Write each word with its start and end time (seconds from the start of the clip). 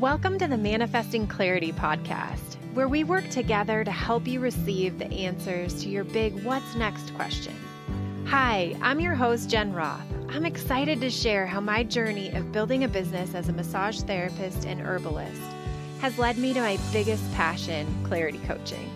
Welcome 0.00 0.38
to 0.38 0.48
the 0.48 0.56
Manifesting 0.56 1.26
Clarity 1.26 1.72
podcast, 1.72 2.56
where 2.72 2.88
we 2.88 3.04
work 3.04 3.28
together 3.28 3.84
to 3.84 3.90
help 3.90 4.26
you 4.26 4.40
receive 4.40 4.98
the 4.98 5.12
answers 5.12 5.82
to 5.82 5.90
your 5.90 6.04
big 6.04 6.42
what's 6.42 6.74
next 6.74 7.14
question. 7.14 7.54
Hi, 8.24 8.74
I'm 8.80 8.98
your 8.98 9.14
host, 9.14 9.50
Jen 9.50 9.74
Roth. 9.74 10.00
I'm 10.30 10.46
excited 10.46 11.02
to 11.02 11.10
share 11.10 11.46
how 11.46 11.60
my 11.60 11.84
journey 11.84 12.30
of 12.30 12.50
building 12.50 12.84
a 12.84 12.88
business 12.88 13.34
as 13.34 13.50
a 13.50 13.52
massage 13.52 14.00
therapist 14.00 14.64
and 14.64 14.80
herbalist 14.80 15.42
has 16.00 16.18
led 16.18 16.38
me 16.38 16.54
to 16.54 16.60
my 16.62 16.78
biggest 16.94 17.30
passion, 17.34 17.86
clarity 18.02 18.40
coaching. 18.46 18.90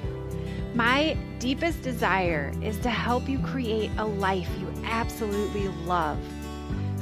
My 0.74 1.18
deepest 1.38 1.82
desire 1.82 2.50
is 2.62 2.78
to 2.78 2.88
help 2.88 3.28
you 3.28 3.40
create 3.40 3.90
a 3.98 4.06
life 4.06 4.48
you 4.58 4.72
absolutely 4.86 5.68
love 5.84 6.18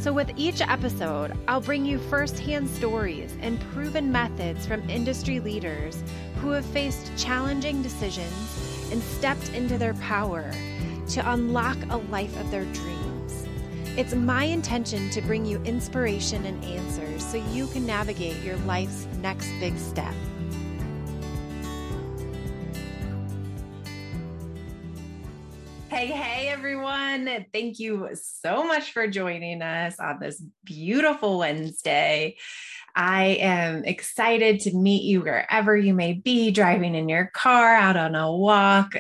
so, 0.03 0.13
with 0.13 0.33
each 0.37 0.61
episode, 0.61 1.31
I'll 1.47 1.61
bring 1.61 1.85
you 1.85 1.97
firsthand 1.97 2.69
stories 2.69 3.37
and 3.41 3.61
proven 3.73 4.11
methods 4.11 4.67
from 4.67 4.91
industry 4.91 5.39
leaders 5.39 6.03
who 6.39 6.51
have 6.51 6.67
faced 6.67 7.17
challenging 7.17 7.83
decisions 7.83 8.89
and 8.91 9.01
stepped 9.01 9.51
into 9.51 9.79
their 9.79 9.95
power 9.95 10.51
to 11.11 11.31
unlock 11.31 11.77
a 11.91 11.99
life 11.99 12.37
of 12.41 12.51
their 12.51 12.65
dreams. 12.65 13.47
It's 13.97 14.13
my 14.13 14.43
intention 14.43 15.09
to 15.11 15.23
bring 15.23 15.47
you 15.47 15.63
inspiration 15.63 16.47
and 16.47 16.65
answers 16.65 17.25
so 17.25 17.37
you 17.37 17.69
can 17.69 17.87
navigate 17.87 18.43
your 18.43 18.57
life's 18.67 19.07
next 19.21 19.47
big 19.61 19.79
step. 19.79 20.15
Hey, 26.05 26.49
everyone. 26.49 27.47
Thank 27.53 27.79
you 27.79 28.09
so 28.15 28.65
much 28.65 28.91
for 28.91 29.07
joining 29.07 29.63
us 29.63 30.01
on 30.01 30.19
this 30.19 30.43
beautiful 30.65 31.39
Wednesday. 31.39 32.39
I 32.97 33.37
am 33.39 33.85
excited 33.85 34.59
to 34.63 34.77
meet 34.77 35.05
you 35.05 35.21
wherever 35.21 35.77
you 35.77 35.95
may 35.95 36.15
be, 36.15 36.51
driving 36.51 36.97
in 36.97 37.09
your 37.09 37.27
car, 37.27 37.77
out 37.77 37.97
on 37.97 38.17
a 38.17 38.35
walk, 38.35 38.95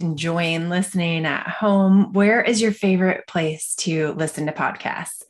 enjoying 0.00 0.70
listening 0.70 1.26
at 1.26 1.46
home. 1.46 2.14
Where 2.14 2.40
is 2.40 2.62
your 2.62 2.72
favorite 2.72 3.26
place 3.26 3.74
to 3.80 4.12
listen 4.12 4.46
to 4.46 4.52
podcasts? 4.52 5.24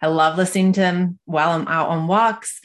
I 0.00 0.06
love 0.06 0.38
listening 0.38 0.72
to 0.72 0.80
them 0.80 1.18
while 1.26 1.50
I'm 1.50 1.68
out 1.68 1.90
on 1.90 2.06
walks. 2.06 2.58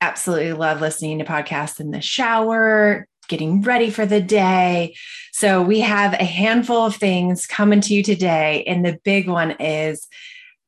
Absolutely 0.00 0.54
love 0.54 0.80
listening 0.80 1.20
to 1.20 1.24
podcasts 1.24 1.78
in 1.78 1.92
the 1.92 2.00
shower, 2.00 3.06
getting 3.28 3.62
ready 3.62 3.90
for 3.90 4.06
the 4.06 4.20
day. 4.20 4.94
So 5.32 5.62
we 5.62 5.80
have 5.80 6.14
a 6.14 6.24
handful 6.24 6.84
of 6.84 6.96
things 6.96 7.46
coming 7.46 7.80
to 7.82 7.94
you 7.94 8.02
today. 8.02 8.64
And 8.66 8.84
the 8.84 8.98
big 9.04 9.28
one 9.28 9.52
is 9.52 10.06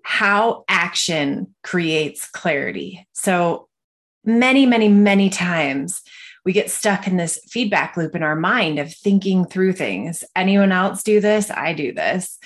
how 0.02 0.64
action 0.68 1.54
creates 1.62 2.28
clarity. 2.28 3.06
So 3.12 3.68
many, 4.24 4.66
many, 4.66 4.88
many 4.88 5.30
times 5.30 6.02
we 6.44 6.52
get 6.52 6.70
stuck 6.70 7.08
in 7.08 7.16
this 7.16 7.40
feedback 7.48 7.96
loop 7.96 8.14
in 8.14 8.22
our 8.22 8.36
mind 8.36 8.78
of 8.78 8.94
thinking 8.94 9.44
through 9.44 9.72
things. 9.72 10.22
Anyone 10.36 10.70
else 10.70 11.02
do 11.02 11.20
this? 11.20 11.50
I 11.50 11.72
do 11.72 11.92
this. 11.92 12.38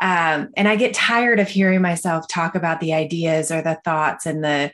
Um, 0.00 0.48
and 0.56 0.66
I 0.66 0.76
get 0.76 0.94
tired 0.94 1.38
of 1.38 1.48
hearing 1.48 1.82
myself 1.82 2.26
talk 2.26 2.54
about 2.54 2.80
the 2.80 2.94
ideas 2.94 3.52
or 3.52 3.62
the 3.62 3.78
thoughts 3.84 4.24
and 4.26 4.42
the 4.42 4.72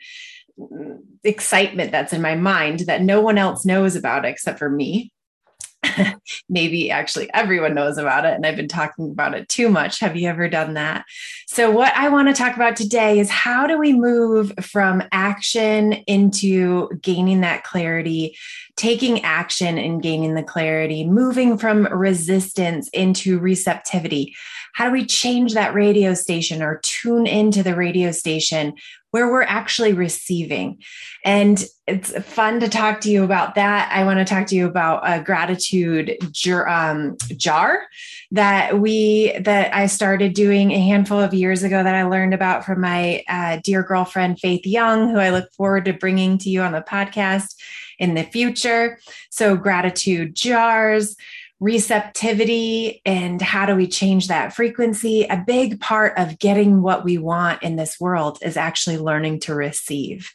excitement 1.23 1.91
that's 1.91 2.13
in 2.13 2.21
my 2.21 2.35
mind 2.35 2.81
that 2.81 3.01
no 3.01 3.21
one 3.21 3.37
else 3.37 3.65
knows 3.65 3.95
about 3.95 4.25
except 4.25 4.59
for 4.59 4.69
me. 4.69 5.11
Maybe 6.49 6.91
actually 6.91 7.33
everyone 7.33 7.73
knows 7.73 7.97
about 7.97 8.25
it, 8.25 8.33
and 8.33 8.45
I've 8.45 8.57
been 8.57 8.67
talking 8.67 9.11
about 9.11 9.33
it 9.33 9.47
too 9.47 9.69
much. 9.69 10.01
Have 10.01 10.17
you 10.17 10.27
ever 10.27 10.49
done 10.49 10.73
that? 10.73 11.05
So, 11.47 11.71
what 11.71 11.93
I 11.95 12.09
want 12.09 12.27
to 12.27 12.33
talk 12.33 12.55
about 12.55 12.75
today 12.75 13.17
is 13.17 13.29
how 13.29 13.65
do 13.65 13.77
we 13.77 13.93
move 13.93 14.51
from 14.61 15.03
action 15.13 15.93
into 16.05 16.89
gaining 17.01 17.41
that 17.41 17.63
clarity, 17.63 18.37
taking 18.75 19.23
action 19.23 19.77
and 19.77 20.03
gaining 20.03 20.35
the 20.35 20.43
clarity, 20.43 21.05
moving 21.05 21.57
from 21.57 21.85
resistance 21.85 22.89
into 22.89 23.39
receptivity? 23.39 24.35
How 24.73 24.85
do 24.85 24.91
we 24.91 25.05
change 25.05 25.53
that 25.53 25.73
radio 25.73 26.13
station 26.13 26.61
or 26.61 26.79
tune 26.83 27.25
into 27.25 27.63
the 27.63 27.75
radio 27.75 28.11
station 28.11 28.73
where 29.11 29.31
we're 29.31 29.41
actually 29.41 29.93
receiving. 29.93 30.79
And 31.25 31.63
it's 31.87 32.11
fun 32.23 32.59
to 32.59 32.69
talk 32.69 33.01
to 33.01 33.09
you 33.09 33.23
about 33.23 33.55
that. 33.55 33.91
I 33.91 34.03
want 34.05 34.19
to 34.19 34.25
talk 34.25 34.47
to 34.47 34.55
you 34.55 34.67
about 34.67 35.01
a 35.03 35.23
gratitude 35.23 36.17
jar, 36.31 36.67
um, 36.67 37.17
jar 37.35 37.87
that 38.31 38.79
we 38.79 39.37
that 39.39 39.73
I 39.73 39.87
started 39.87 40.33
doing 40.33 40.71
a 40.71 40.79
handful 40.79 41.19
of 41.19 41.33
years 41.33 41.63
ago 41.63 41.83
that 41.83 41.95
I 41.95 42.03
learned 42.03 42.33
about 42.33 42.63
from 42.63 42.81
my 42.81 43.23
uh, 43.27 43.59
dear 43.63 43.83
girlfriend 43.83 44.39
Faith 44.39 44.65
Young, 44.65 45.09
who 45.09 45.17
I 45.17 45.31
look 45.31 45.51
forward 45.53 45.85
to 45.85 45.93
bringing 45.93 46.37
to 46.39 46.49
you 46.49 46.61
on 46.61 46.73
the 46.73 46.81
podcast 46.81 47.55
in 47.97 48.13
the 48.13 48.23
future. 48.23 48.99
So 49.29 49.55
gratitude 49.55 50.35
jars 50.35 51.15
receptivity 51.59 53.01
and 53.05 53.41
how 53.41 53.65
do 53.65 53.75
we 53.75 53.87
change 53.87 54.27
that 54.27 54.53
frequency. 54.53 55.23
A 55.23 55.43
big 55.45 55.79
part 55.79 56.17
of 56.17 56.39
getting 56.39 56.81
what 56.81 57.03
we 57.03 57.17
want 57.17 57.61
in 57.63 57.75
this 57.75 57.99
world 57.99 58.39
is 58.41 58.55
actually 58.57 58.97
learning 58.97 59.41
to 59.41 59.55
receive, 59.55 60.31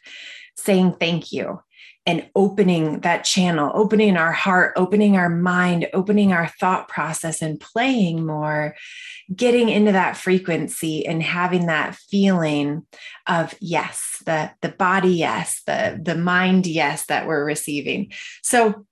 saying 0.55 0.93
thank 0.99 1.31
you. 1.31 1.61
And 2.07 2.29
opening 2.35 2.99
that 2.99 3.23
channel, 3.23 3.71
opening 3.73 4.15
our 4.15 4.31
heart, 4.31 4.73
opening 4.75 5.17
our 5.17 5.27
mind, 5.27 5.87
opening 5.91 6.33
our 6.33 6.45
thought 6.59 6.87
process, 6.87 7.41
and 7.41 7.59
playing 7.59 8.23
more, 8.23 8.75
getting 9.35 9.69
into 9.69 9.91
that 9.93 10.15
frequency 10.15 11.03
and 11.07 11.23
having 11.23 11.65
that 11.65 11.95
feeling 11.95 12.85
of 13.25 13.55
yes, 13.59 14.21
the, 14.27 14.51
the 14.61 14.69
body 14.69 15.13
yes, 15.13 15.63
the, 15.65 15.99
the 15.99 16.13
mind 16.13 16.67
yes 16.67 17.07
that 17.07 17.25
we're 17.25 17.43
receiving. 17.43 18.11
So 18.43 18.85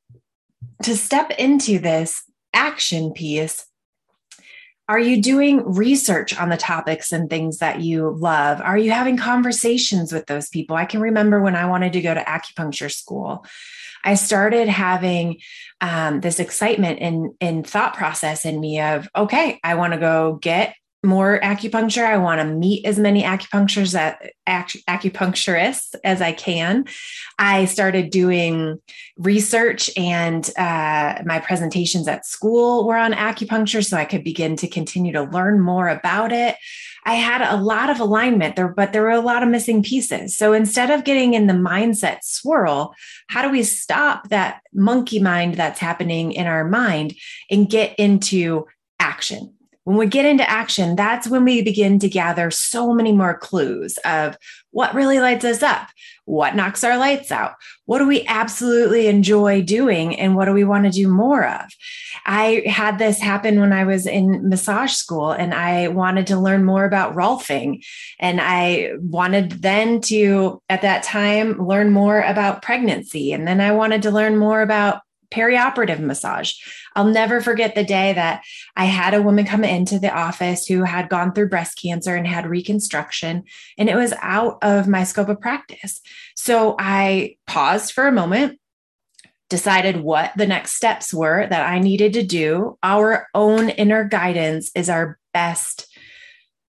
to 0.82 0.98
step 0.98 1.32
into 1.32 1.80
this 1.80 2.24
action 2.54 3.14
piece, 3.14 3.66
are 4.90 5.00
you 5.00 5.22
doing 5.22 5.64
research 5.74 6.38
on 6.38 6.50
the 6.50 6.58
topics 6.58 7.12
and 7.12 7.30
things 7.30 7.60
that 7.60 7.82
you 7.82 8.16
love? 8.20 8.60
Are 8.60 8.78
you 8.78 8.92
having 8.92 9.16
conversations 9.16 10.12
with 10.12 10.26
those 10.26 10.50
people? 10.50 10.76
I 10.76 10.86
can 10.86 11.00
remember 11.00 11.42
when 11.42 11.56
I 11.56 11.68
wanted 11.68 11.94
to 11.94 12.02
go 12.02 12.14
to 12.14 12.22
acupuncture 12.22 12.92
school. 12.92 13.46
I 14.04 14.16
started 14.16 14.68
having 14.68 15.40
um, 15.80 16.20
this 16.20 16.40
excitement 16.40 17.00
in 17.00 17.36
in 17.40 17.64
thought 17.64 17.96
process 17.96 18.46
in 18.46 18.60
me 18.60 18.82
of 18.82 19.08
okay, 19.16 19.60
I 19.64 19.76
want 19.76 19.94
to 19.94 20.00
go 20.00 20.34
get 20.42 20.76
more 21.04 21.40
acupuncture. 21.42 22.06
I 22.06 22.18
want 22.18 22.40
to 22.42 22.46
meet 22.46 22.86
as 22.86 22.98
many 22.98 23.24
acupuncturists 23.24 23.94
that 23.94 24.32
acupuncturists 24.48 25.96
as 26.04 26.22
I 26.22 26.32
can. 26.32 26.86
I 27.38 27.66
started 27.66 28.10
doing 28.10 28.80
research, 29.18 29.90
and 29.98 30.50
uh, 30.58 31.22
my 31.26 31.40
presentations 31.40 32.08
at 32.08 32.26
school 32.26 32.88
were 32.88 32.98
on 32.98 33.14
acupuncture, 33.14 33.86
so 33.86 33.98
I 33.98 34.06
could 34.06 34.24
begin 34.24 34.56
to 34.58 34.68
continue 34.68 35.12
to 35.14 35.24
learn 35.24 35.60
more 35.60 35.90
about 35.90 36.32
it. 36.32 36.56
I 37.06 37.16
had 37.16 37.42
a 37.42 37.62
lot 37.62 37.90
of 37.90 38.00
alignment 38.00 38.56
there, 38.56 38.70
but 38.70 38.94
there 38.94 39.02
were 39.02 39.10
a 39.10 39.20
lot 39.20 39.44
of 39.44 39.50
missing 39.50 39.84
pieces. 39.84 40.38
So 40.38 40.54
instead 40.54 40.90
of 40.90 41.04
getting 41.04 41.34
in 41.34 41.48
the 41.48 41.54
mindset 41.54 42.20
swirl, 42.24 42.96
how 43.28 43.42
do 43.42 43.50
we 43.50 43.64
stop 43.64 44.30
that 44.30 44.62
monkey 44.74 45.20
mind 45.20 45.56
that's 45.56 45.80
happening 45.80 46.32
in 46.32 46.48
our 46.48 46.64
mind 46.64 47.14
and 47.52 47.70
get 47.70 47.94
into 48.00 48.68
action? 49.00 49.54
When 49.84 49.98
we 49.98 50.08
get 50.08 50.26
into 50.26 50.50
action, 50.50 50.96
that's 50.96 51.28
when 51.28 51.44
we 51.44 51.62
begin 51.62 52.00
to 52.00 52.10
gather 52.10 52.50
so 52.52 52.94
many 52.94 53.12
more 53.12 53.38
clues 53.38 53.98
of 54.06 54.38
what 54.72 54.96
really 54.96 55.20
lights 55.20 55.46
us 55.46 55.62
up, 55.62 55.88
what 56.26 56.56
knocks 56.56 56.84
our 56.84 56.98
lights 56.98 57.32
out, 57.32 57.54
what 57.86 58.00
do 58.00 58.08
we 58.08 58.26
absolutely 58.28 59.08
enjoy 59.08 59.62
doing, 59.62 60.18
and 60.18 60.36
what 60.36 60.46
do 60.46 60.54
we 60.54 60.64
want 60.64 60.86
to 60.86 60.90
do 60.90 61.08
more 61.08 61.46
of. 61.46 61.70
I 62.26 62.64
had 62.66 62.98
this 62.98 63.20
happen 63.20 63.60
when 63.60 63.74
I 63.74 63.84
was 63.84 64.08
in 64.08 64.48
massage 64.50 64.94
school 64.94 65.32
and 65.32 65.54
I 65.54 65.90
wanted 65.90 66.28
to 66.28 66.40
learn 66.40 66.64
more 66.64 66.86
about 66.86 67.14
Rolfing. 67.14 67.86
And 68.20 68.40
I 68.42 68.94
wanted 69.00 69.62
then 69.62 70.00
to, 70.02 70.62
at 70.70 70.82
that 70.82 71.04
time, 71.04 71.68
learn 71.68 71.92
more 71.92 72.22
about 72.22 72.62
pregnancy. 72.62 73.34
And 73.34 73.48
then 73.48 73.60
I 73.60 73.72
wanted 73.72 74.04
to 74.04 74.12
learn 74.12 74.38
more 74.38 74.62
about 74.62 75.02
perioperative 75.34 76.00
massage. 76.00 76.54
I'll 76.96 77.06
never 77.06 77.42
forget 77.42 77.74
the 77.74 77.84
day 77.84 78.14
that 78.14 78.44
I 78.76 78.86
had 78.86 79.14
a 79.14 79.22
woman 79.22 79.46
come 79.46 79.64
into 79.64 79.98
the 79.98 80.14
office 80.14 80.68
who 80.68 80.84
had 80.84 81.10
gone 81.10 81.34
through 81.34 81.50
breast 81.50 81.82
cancer 81.82 82.16
and 82.16 82.28
had 82.28 82.46
reconstruction, 82.46 83.44
and 83.78 83.90
it 83.90 83.96
was 83.96 84.14
out 84.22 84.60
of 84.62 84.88
my 84.88 85.04
scope 85.04 85.30
of 85.30 85.42
practice. 85.42 86.00
So 86.36 86.76
I 86.78 87.38
paused 87.48 87.94
for 87.94 88.08
a 88.08 88.12
moment, 88.12 88.60
decided 89.50 89.98
what 89.98 90.32
the 90.38 90.48
next 90.48 90.76
steps 90.76 91.14
were 91.14 91.48
that 91.48 91.68
I 91.68 91.80
needed 91.80 92.14
to 92.14 92.24
do. 92.24 92.78
Our 92.84 93.28
own 93.34 93.70
inner 93.70 94.04
guidance 94.04 94.72
is 94.76 94.90
our 94.90 95.20
best 95.34 95.88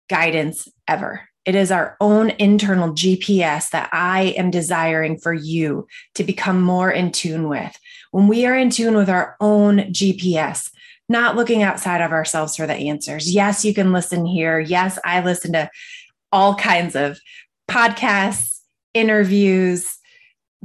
guidance 0.08 0.68
ever. 0.88 1.28
It 1.44 1.54
is 1.54 1.70
our 1.70 1.96
own 2.00 2.30
internal 2.38 2.90
GPS 2.90 3.70
that 3.70 3.90
I 3.92 4.34
am 4.38 4.50
desiring 4.50 5.18
for 5.18 5.32
you 5.32 5.86
to 6.14 6.24
become 6.24 6.62
more 6.62 6.90
in 6.90 7.12
tune 7.12 7.48
with. 7.48 7.78
When 8.12 8.28
we 8.28 8.46
are 8.46 8.56
in 8.56 8.70
tune 8.70 8.96
with 8.96 9.10
our 9.10 9.36
own 9.40 9.78
GPS, 9.92 10.70
not 11.08 11.36
looking 11.36 11.62
outside 11.62 12.00
of 12.00 12.12
ourselves 12.12 12.56
for 12.56 12.66
the 12.66 12.74
answers. 12.74 13.32
Yes, 13.32 13.64
you 13.64 13.74
can 13.74 13.92
listen 13.92 14.24
here. 14.24 14.58
Yes, 14.58 14.98
I 15.04 15.20
listen 15.20 15.52
to 15.52 15.70
all 16.32 16.54
kinds 16.54 16.96
of 16.96 17.20
podcasts, 17.68 18.60
interviews, 18.94 19.98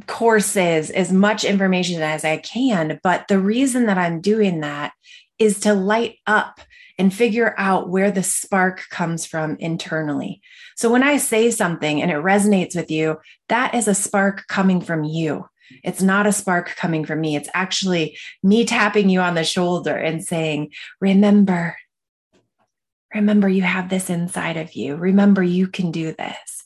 courses, 0.07 0.89
as 0.91 1.11
much 1.11 1.43
information 1.43 2.01
as 2.01 2.23
I 2.23 2.37
can. 2.37 2.99
But 3.03 3.27
the 3.27 3.39
reason 3.39 3.85
that 3.87 3.97
I'm 3.97 4.21
doing 4.21 4.61
that 4.61 4.93
is 5.39 5.61
to 5.61 5.73
light 5.73 6.17
up 6.27 6.59
and 6.97 7.13
figure 7.13 7.55
out 7.57 7.89
where 7.89 8.11
the 8.11 8.21
spark 8.21 8.83
comes 8.89 9.25
from 9.25 9.55
internally. 9.59 10.41
So 10.75 10.91
when 10.91 11.01
I 11.01 11.17
say 11.17 11.49
something 11.49 12.01
and 12.01 12.11
it 12.11 12.15
resonates 12.15 12.75
with 12.75 12.91
you, 12.91 13.19
that 13.47 13.73
is 13.73 13.87
a 13.87 13.95
spark 13.95 14.47
coming 14.47 14.81
from 14.81 15.05
you. 15.05 15.47
It's 15.83 16.01
not 16.01 16.27
a 16.27 16.33
spark 16.33 16.75
coming 16.75 17.05
from 17.05 17.21
me. 17.21 17.35
It's 17.35 17.49
actually 17.53 18.17
me 18.43 18.65
tapping 18.65 19.09
you 19.09 19.21
on 19.21 19.35
the 19.35 19.43
shoulder 19.43 19.95
and 19.95 20.23
saying, 20.23 20.71
Remember, 20.99 21.77
remember, 23.13 23.47
you 23.47 23.61
have 23.61 23.89
this 23.89 24.09
inside 24.09 24.57
of 24.57 24.73
you. 24.73 24.95
Remember, 24.95 25.41
you 25.41 25.67
can 25.67 25.91
do 25.91 26.13
this. 26.13 26.63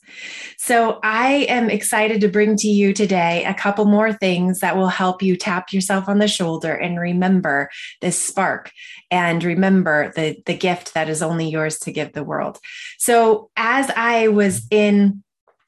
So, 0.66 1.02
I 1.04 1.46
am 1.50 1.70
excited 1.70 2.22
to 2.22 2.30
bring 2.30 2.56
to 2.56 2.70
you 2.70 2.94
today 2.94 3.44
a 3.44 3.54
couple 3.54 3.84
more 3.84 4.14
things 4.14 4.62
that 4.62 4.78
will 4.78 4.88
help 4.88 5.22
you 5.22 5.36
tap 5.36 5.74
yourself 5.74 6.08
on 6.08 6.20
the 6.20 6.28
shoulder 6.30 6.74
and 6.74 6.98
remember 6.98 7.70
this 8.00 8.18
spark 8.18 8.72
and 9.12 9.44
remember 9.44 10.14
the, 10.16 10.42
the 10.46 10.56
gift 10.56 10.94
that 10.94 11.10
is 11.10 11.22
only 11.22 11.50
yours 11.50 11.80
to 11.80 11.92
give 11.92 12.14
the 12.14 12.24
world. 12.24 12.60
So, 12.98 13.50
as 13.58 13.92
I 13.98 14.30
was 14.30 14.66
in 14.72 15.22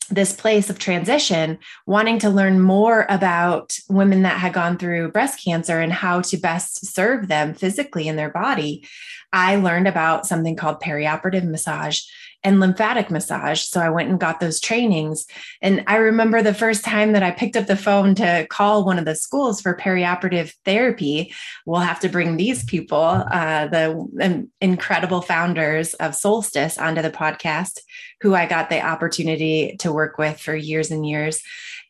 this 0.09 0.31
place 0.31 0.69
of 0.69 0.79
transition, 0.79 1.57
wanting 1.85 2.19
to 2.19 2.29
learn 2.29 2.61
more 2.61 3.05
about 3.09 3.77
women 3.89 4.21
that 4.21 4.39
had 4.39 4.53
gone 4.53 4.77
through 4.77 5.11
breast 5.11 5.43
cancer 5.43 5.77
and 5.77 5.91
how 5.91 6.21
to 6.21 6.37
best 6.37 6.85
serve 6.85 7.27
them 7.27 7.53
physically 7.53 8.07
in 8.07 8.15
their 8.15 8.29
body, 8.29 8.87
I 9.33 9.57
learned 9.57 9.89
about 9.89 10.25
something 10.25 10.55
called 10.55 10.79
perioperative 10.79 11.43
massage 11.43 11.99
and 12.45 12.59
lymphatic 12.59 13.09
massage. 13.09 13.61
So 13.61 13.81
I 13.81 13.89
went 13.89 14.09
and 14.09 14.19
got 14.19 14.39
those 14.39 14.61
trainings. 14.61 15.25
And 15.61 15.83
I 15.87 15.97
remember 15.97 16.41
the 16.41 16.53
first 16.53 16.85
time 16.85 17.11
that 17.13 17.23
I 17.23 17.31
picked 17.31 17.57
up 17.57 17.65
the 17.65 17.75
phone 17.75 18.13
to 18.15 18.45
call 18.49 18.85
one 18.85 18.99
of 18.99 19.05
the 19.05 19.15
schools 19.15 19.59
for 19.59 19.75
perioperative 19.75 20.53
therapy. 20.63 21.33
We'll 21.65 21.81
have 21.81 21.99
to 22.01 22.09
bring 22.09 22.37
these 22.37 22.63
people, 22.63 22.99
uh, 22.99 23.67
the 23.67 24.47
incredible 24.61 25.21
founders 25.21 25.95
of 25.95 26.15
Solstice, 26.15 26.77
onto 26.77 27.01
the 27.01 27.09
podcast, 27.09 27.79
who 28.21 28.35
I 28.35 28.45
got 28.45 28.69
the 28.69 28.85
opportunity 28.85 29.75
to 29.79 29.91
work 29.91 30.17
with 30.17 30.39
for 30.39 30.55
years 30.55 30.91
and 30.91 31.05
years. 31.05 31.41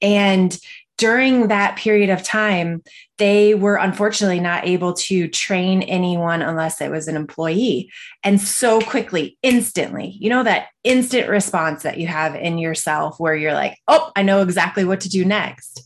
And 0.02 0.58
during 0.98 1.50
that 1.50 1.78
period 1.78 2.10
of 2.10 2.24
time, 2.24 2.82
they 3.18 3.54
were 3.54 3.76
unfortunately 3.76 4.40
not 4.40 4.66
able 4.66 4.94
to 4.94 5.28
train 5.28 5.82
anyone 5.84 6.42
unless 6.42 6.80
it 6.82 6.92
was 6.92 7.08
an 7.08 7.16
employee. 7.16 7.92
And 8.24 8.40
so 8.40 8.80
quickly, 8.82 9.38
instantly, 9.42 10.16
you 10.20 10.30
know, 10.30 10.44
that 10.44 10.68
instant 10.84 11.30
response 11.30 11.84
that 11.84 11.98
you 11.98 12.08
have 12.08 12.36
in 12.36 12.58
yourself 12.58 13.20
where 13.20 13.36
you're 13.36 13.54
like, 13.54 13.78
oh, 13.88 14.12
I 14.16 14.24
know 14.24 14.42
exactly 14.42 14.86
what 14.86 15.02
to 15.02 15.10
do 15.10 15.26
next. 15.26 15.84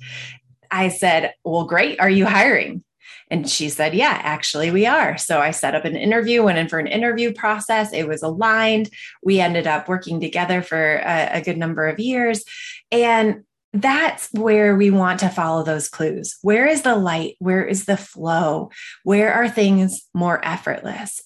I 0.71 0.89
said, 0.89 1.33
well, 1.43 1.65
great. 1.65 1.99
Are 1.99 2.09
you 2.09 2.25
hiring? 2.25 2.83
And 3.31 3.47
she 3.47 3.69
said, 3.69 3.93
Yeah, 3.93 4.19
actually, 4.23 4.71
we 4.71 4.85
are. 4.85 5.17
So 5.17 5.39
I 5.39 5.51
set 5.51 5.75
up 5.75 5.85
an 5.85 5.95
interview, 5.95 6.43
went 6.43 6.57
in 6.57 6.67
for 6.67 6.79
an 6.79 6.87
interview 6.87 7.31
process. 7.31 7.93
It 7.93 8.07
was 8.07 8.23
aligned. 8.23 8.89
We 9.21 9.39
ended 9.39 9.67
up 9.67 9.87
working 9.87 10.19
together 10.19 10.61
for 10.61 10.95
a, 10.95 11.29
a 11.33 11.41
good 11.41 11.57
number 11.57 11.87
of 11.87 11.99
years. 11.99 12.43
And 12.91 13.43
that's 13.73 14.29
where 14.33 14.75
we 14.75 14.89
want 14.89 15.19
to 15.19 15.29
follow 15.29 15.63
those 15.63 15.89
clues. 15.89 16.37
Where 16.41 16.65
is 16.65 16.81
the 16.81 16.95
light? 16.95 17.35
Where 17.39 17.63
is 17.63 17.85
the 17.85 17.97
flow? 17.97 18.71
Where 19.03 19.31
are 19.33 19.49
things 19.49 20.07
more 20.13 20.43
effortless? 20.43 21.21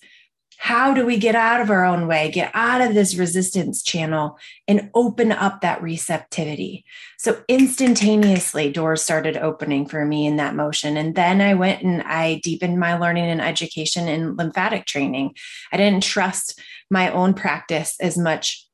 How 0.57 0.93
do 0.93 1.05
we 1.05 1.17
get 1.17 1.35
out 1.35 1.59
of 1.59 1.69
our 1.69 1.83
own 1.83 2.07
way, 2.07 2.31
get 2.31 2.49
out 2.53 2.79
of 2.79 2.93
this 2.93 3.15
resistance 3.15 3.83
channel, 3.83 4.37
and 4.65 4.89
open 4.93 5.33
up 5.33 5.59
that 5.59 5.81
receptivity? 5.81 6.85
So, 7.17 7.43
instantaneously, 7.49 8.71
doors 8.71 9.03
started 9.03 9.35
opening 9.35 9.85
for 9.85 10.05
me 10.05 10.25
in 10.25 10.37
that 10.37 10.55
motion. 10.55 10.95
And 10.95 11.15
then 11.15 11.41
I 11.41 11.53
went 11.53 11.83
and 11.83 12.01
I 12.03 12.39
deepened 12.43 12.79
my 12.79 12.97
learning 12.97 13.25
and 13.25 13.41
education 13.41 14.07
in 14.07 14.37
lymphatic 14.37 14.85
training. 14.85 15.35
I 15.73 15.77
didn't 15.77 16.03
trust 16.03 16.57
my 16.89 17.11
own 17.11 17.33
practice 17.33 17.97
as 17.99 18.17
much 18.17 18.65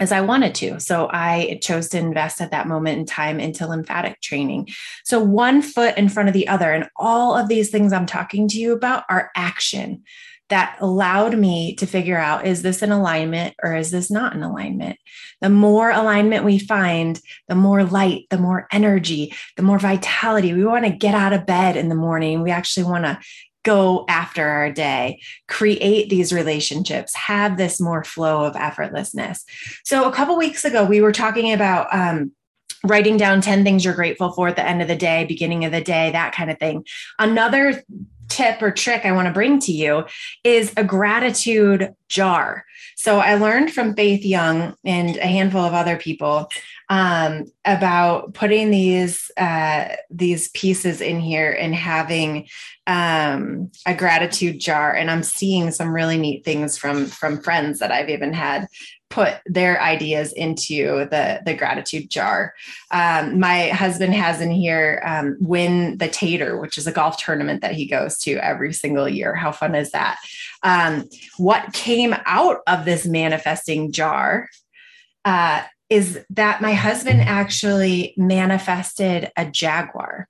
as 0.00 0.12
I 0.12 0.20
wanted 0.20 0.54
to. 0.56 0.80
So 0.80 1.08
I 1.12 1.58
chose 1.62 1.88
to 1.90 1.98
invest 1.98 2.40
at 2.40 2.50
that 2.50 2.66
moment 2.66 2.98
in 2.98 3.06
time 3.06 3.40
into 3.40 3.66
lymphatic 3.66 4.20
training. 4.20 4.68
So 5.04 5.20
one 5.20 5.62
foot 5.62 5.96
in 5.96 6.08
front 6.08 6.28
of 6.28 6.32
the 6.32 6.48
other. 6.48 6.72
And 6.72 6.88
all 6.96 7.36
of 7.36 7.48
these 7.48 7.70
things 7.70 7.92
I'm 7.92 8.06
talking 8.06 8.48
to 8.48 8.58
you 8.58 8.72
about 8.72 9.04
are 9.08 9.30
action 9.36 10.02
that 10.50 10.76
allowed 10.80 11.38
me 11.38 11.74
to 11.76 11.86
figure 11.86 12.18
out 12.18 12.46
is 12.46 12.62
this 12.62 12.82
an 12.82 12.92
alignment 12.92 13.54
or 13.62 13.74
is 13.74 13.90
this 13.90 14.10
not 14.10 14.34
an 14.34 14.42
alignment? 14.42 14.98
The 15.40 15.48
more 15.48 15.90
alignment 15.90 16.44
we 16.44 16.58
find, 16.58 17.18
the 17.48 17.54
more 17.54 17.82
light, 17.82 18.26
the 18.30 18.38
more 18.38 18.66
energy, 18.70 19.32
the 19.56 19.62
more 19.62 19.78
vitality. 19.78 20.52
We 20.52 20.64
want 20.64 20.84
to 20.84 20.90
get 20.90 21.14
out 21.14 21.32
of 21.32 21.46
bed 21.46 21.76
in 21.76 21.88
the 21.88 21.94
morning. 21.94 22.42
We 22.42 22.50
actually 22.50 22.84
want 22.84 23.04
to 23.04 23.18
go 23.64 24.04
after 24.08 24.46
our 24.46 24.70
day, 24.70 25.20
create 25.48 26.08
these 26.08 26.32
relationships, 26.32 27.14
have 27.14 27.56
this 27.56 27.80
more 27.80 28.04
flow 28.04 28.44
of 28.44 28.54
effortlessness. 28.54 29.40
So, 29.84 30.08
a 30.08 30.12
couple 30.12 30.36
weeks 30.36 30.64
ago, 30.64 30.84
we 30.84 31.00
were 31.00 31.12
talking 31.12 31.52
about 31.52 31.88
um, 31.92 32.32
writing 32.84 33.16
down 33.16 33.40
10 33.40 33.64
things 33.64 33.84
you're 33.84 33.94
grateful 33.94 34.32
for 34.32 34.48
at 34.48 34.56
the 34.56 34.66
end 34.66 34.82
of 34.82 34.88
the 34.88 34.96
day, 34.96 35.24
beginning 35.24 35.64
of 35.64 35.72
the 35.72 35.80
day, 35.80 36.10
that 36.12 36.34
kind 36.34 36.50
of 36.50 36.58
thing. 36.58 36.84
Another 37.18 37.82
tip 38.28 38.60
or 38.62 38.70
trick 38.70 39.04
I 39.04 39.12
want 39.12 39.26
to 39.26 39.34
bring 39.34 39.58
to 39.60 39.72
you 39.72 40.04
is 40.42 40.72
a 40.76 40.84
gratitude 40.84 41.94
jar. 42.08 42.64
So 42.96 43.18
I 43.18 43.34
learned 43.34 43.72
from 43.72 43.94
Faith 43.94 44.24
Young 44.24 44.74
and 44.84 45.16
a 45.16 45.26
handful 45.26 45.60
of 45.60 45.74
other 45.74 45.96
people 45.96 46.48
um, 46.88 47.46
about 47.64 48.34
putting 48.34 48.70
these 48.70 49.30
uh, 49.36 49.96
these 50.10 50.48
pieces 50.48 51.00
in 51.00 51.20
here 51.20 51.50
and 51.52 51.74
having 51.74 52.48
um, 52.86 53.70
a 53.86 53.94
gratitude 53.94 54.60
jar. 54.60 54.94
And 54.94 55.10
I'm 55.10 55.22
seeing 55.22 55.70
some 55.70 55.94
really 55.94 56.18
neat 56.18 56.44
things 56.44 56.78
from 56.78 57.06
from 57.06 57.42
friends 57.42 57.78
that 57.80 57.90
I've 57.90 58.10
even 58.10 58.32
had 58.32 58.68
put 59.10 59.34
their 59.46 59.80
ideas 59.80 60.32
into 60.32 61.06
the 61.10 61.40
the 61.44 61.54
gratitude 61.54 62.10
jar. 62.10 62.54
Um, 62.90 63.38
my 63.38 63.68
husband 63.68 64.14
has 64.14 64.40
in 64.40 64.50
here 64.50 65.02
um, 65.06 65.36
win 65.40 65.98
the 65.98 66.08
Tater, 66.08 66.60
which 66.60 66.78
is 66.78 66.86
a 66.86 66.92
golf 66.92 67.16
tournament 67.16 67.60
that 67.62 67.74
he 67.74 67.86
goes 67.86 68.18
to 68.18 68.34
every 68.36 68.72
single 68.72 69.08
year. 69.08 69.34
How 69.34 69.52
fun 69.52 69.74
is 69.74 69.92
that? 69.92 70.18
Um, 70.62 71.08
what 71.36 71.72
came 71.72 72.14
out 72.24 72.58
of 72.66 72.84
this 72.84 73.06
manifesting 73.06 73.92
jar 73.92 74.48
uh, 75.24 75.62
is 75.90 76.24
that 76.30 76.60
my 76.60 76.72
husband 76.72 77.20
actually 77.20 78.14
manifested 78.16 79.30
a 79.36 79.46
jaguar. 79.46 80.28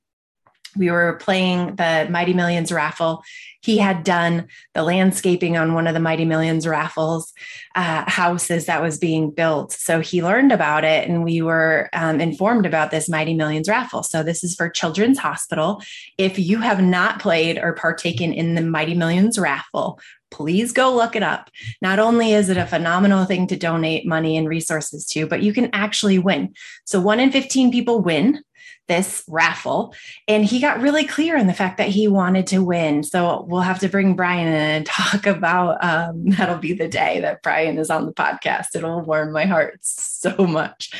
We 0.76 0.90
were 0.90 1.14
playing 1.21 1.76
the 1.76 2.07
Mighty 2.11 2.33
Millions 2.33 2.73
raffle. 2.73 3.23
He 3.61 3.78
had 3.78 4.04
done 4.04 4.49
the 4.75 4.83
landscaping 4.83 5.57
on 5.57 5.75
one 5.75 5.87
of 5.87 5.95
the 5.95 6.00
Mighty 6.00 6.25
Millions 6.25 6.66
raffles 6.66 7.33
uh, 7.75 8.09
houses 8.09 8.66
that 8.66 8.83
was 8.83 8.99
being 8.99 9.31
built. 9.31 9.73
So 9.73 10.00
he 10.00 10.23
learned 10.23 10.52
about 10.52 10.85
it, 10.85 11.09
and 11.09 11.25
we 11.25 11.40
were 11.43 11.88
um, 11.93 12.21
informed 12.21 12.66
about 12.66 12.90
this 12.90 13.09
Mighty 13.09 13.35
Millions 13.35 13.69
raffle. 13.69 14.02
So 14.02 14.23
this 14.23 14.45
is 14.45 14.54
for 14.54 14.69
Children's 14.69 15.19
Hospital. 15.19 15.83
If 16.19 16.38
you 16.38 16.59
have 16.59 16.83
not 16.83 17.21
played 17.21 17.59
or 17.59 17.73
partaken 17.73 18.33
in 18.33 18.54
the 18.54 18.62
Mighty 18.62 18.95
Millions 18.95 19.38
raffle, 19.38 19.99
please 20.35 20.73
go 20.73 20.93
look 20.93 21.14
it 21.14 21.23
up. 21.23 21.49
Not 21.81 22.00
only 22.00 22.33
is 22.33 22.49
it 22.49 22.57
a 22.57 22.67
phenomenal 22.67 23.25
thing 23.25 23.47
to 23.47 23.57
donate 23.57 24.05
money 24.05 24.37
and 24.37 24.49
resources 24.49 25.07
to, 25.11 25.29
but 25.29 25.43
you 25.43 25.53
can 25.53 25.71
actually 25.73 26.19
win. 26.19 26.55
So 26.85 27.00
one 27.00 27.21
in 27.21 27.31
15 27.31 27.71
people 27.71 28.00
win 28.00 28.43
this 28.88 29.23
raffle. 29.29 29.95
And 30.26 30.45
he 30.45 30.61
got 30.61 30.81
really 30.81 31.05
clear 31.05 31.38
on 31.38 31.47
the 31.47 31.55
fact 31.55 31.79
that 31.79 31.88
he 31.88 32.09
wanted 32.09 32.49
to 32.49 32.64
win. 32.64 33.05
So 33.05 33.47
we'll 33.49 33.61
have 33.61 33.79
to 33.79 33.88
bring 33.88 34.17
Brian 34.17 34.49
in 34.49 34.55
and 34.55 34.87
talk 34.87 35.25
about 35.25 35.83
um, 35.83 36.31
that'll 36.31 36.59
be 36.59 36.73
the 36.73 36.88
day 36.88 37.21
that 37.21 37.43
Brian 37.43 37.79
is 37.79 37.88
on 37.88 38.05
the 38.05 38.12
podcast. 38.12 38.75
It'll 38.75 39.03
warm 39.03 39.33
my 39.33 39.47
heart 39.47 39.79
so 39.83 40.35
much. 40.47 40.91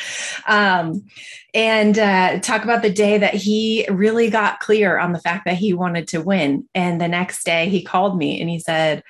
Um, 0.47 1.05
and 1.55 1.97
uh, 1.99 2.41
talk 2.41 2.65
about 2.65 2.83
the 2.83 2.91
day 2.91 3.17
that 3.17 3.35
he 3.35 3.87
really 3.89 4.29
got 4.29 4.59
clear 4.59 4.99
on 4.99 5.13
the 5.13 5.21
fact 5.21 5.45
that 5.45 5.57
he 5.57 5.73
wanted 5.73 6.09
to 6.09 6.21
win. 6.21 6.69
And 6.75 7.01
the 7.01 7.07
next 7.07 7.45
day 7.45 7.69
he 7.69 7.83
called 7.83 8.19
me 8.19 8.41
and 8.41 8.51
he 8.51 8.59
said, 8.59 9.05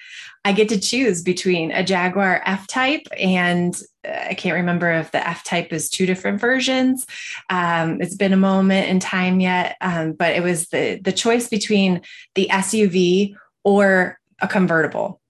I 0.45 0.53
get 0.53 0.69
to 0.69 0.79
choose 0.79 1.23
between 1.23 1.73
a 1.73 1.83
Jaguar 1.83 2.43
F 2.45 2.67
type 2.67 3.07
and 3.19 3.75
uh, 4.07 4.27
I 4.29 4.35
can't 4.35 4.57
remember 4.57 4.93
if 4.93 5.11
the 5.11 5.27
F 5.27 5.43
type 5.43 5.73
is 5.73 5.89
two 5.89 6.05
different 6.05 6.39
versions. 6.39 7.07
Um, 7.49 8.03
it's 8.03 8.17
been 8.17 8.35
a 8.35 8.39
moment 8.39 8.91
in 8.91 9.01
time 9.01 9.41
yet, 9.41 9.77
um, 9.81 10.13
but 10.13 10.37
it 10.37 10.43
was 10.43 10.69
the 10.69 11.01
the 11.03 11.13
choice 11.13 11.49
between 11.49 12.03
the 12.35 12.49
SUV 12.53 13.35
or 13.65 14.19
a 14.41 14.47
convertible 14.47 15.23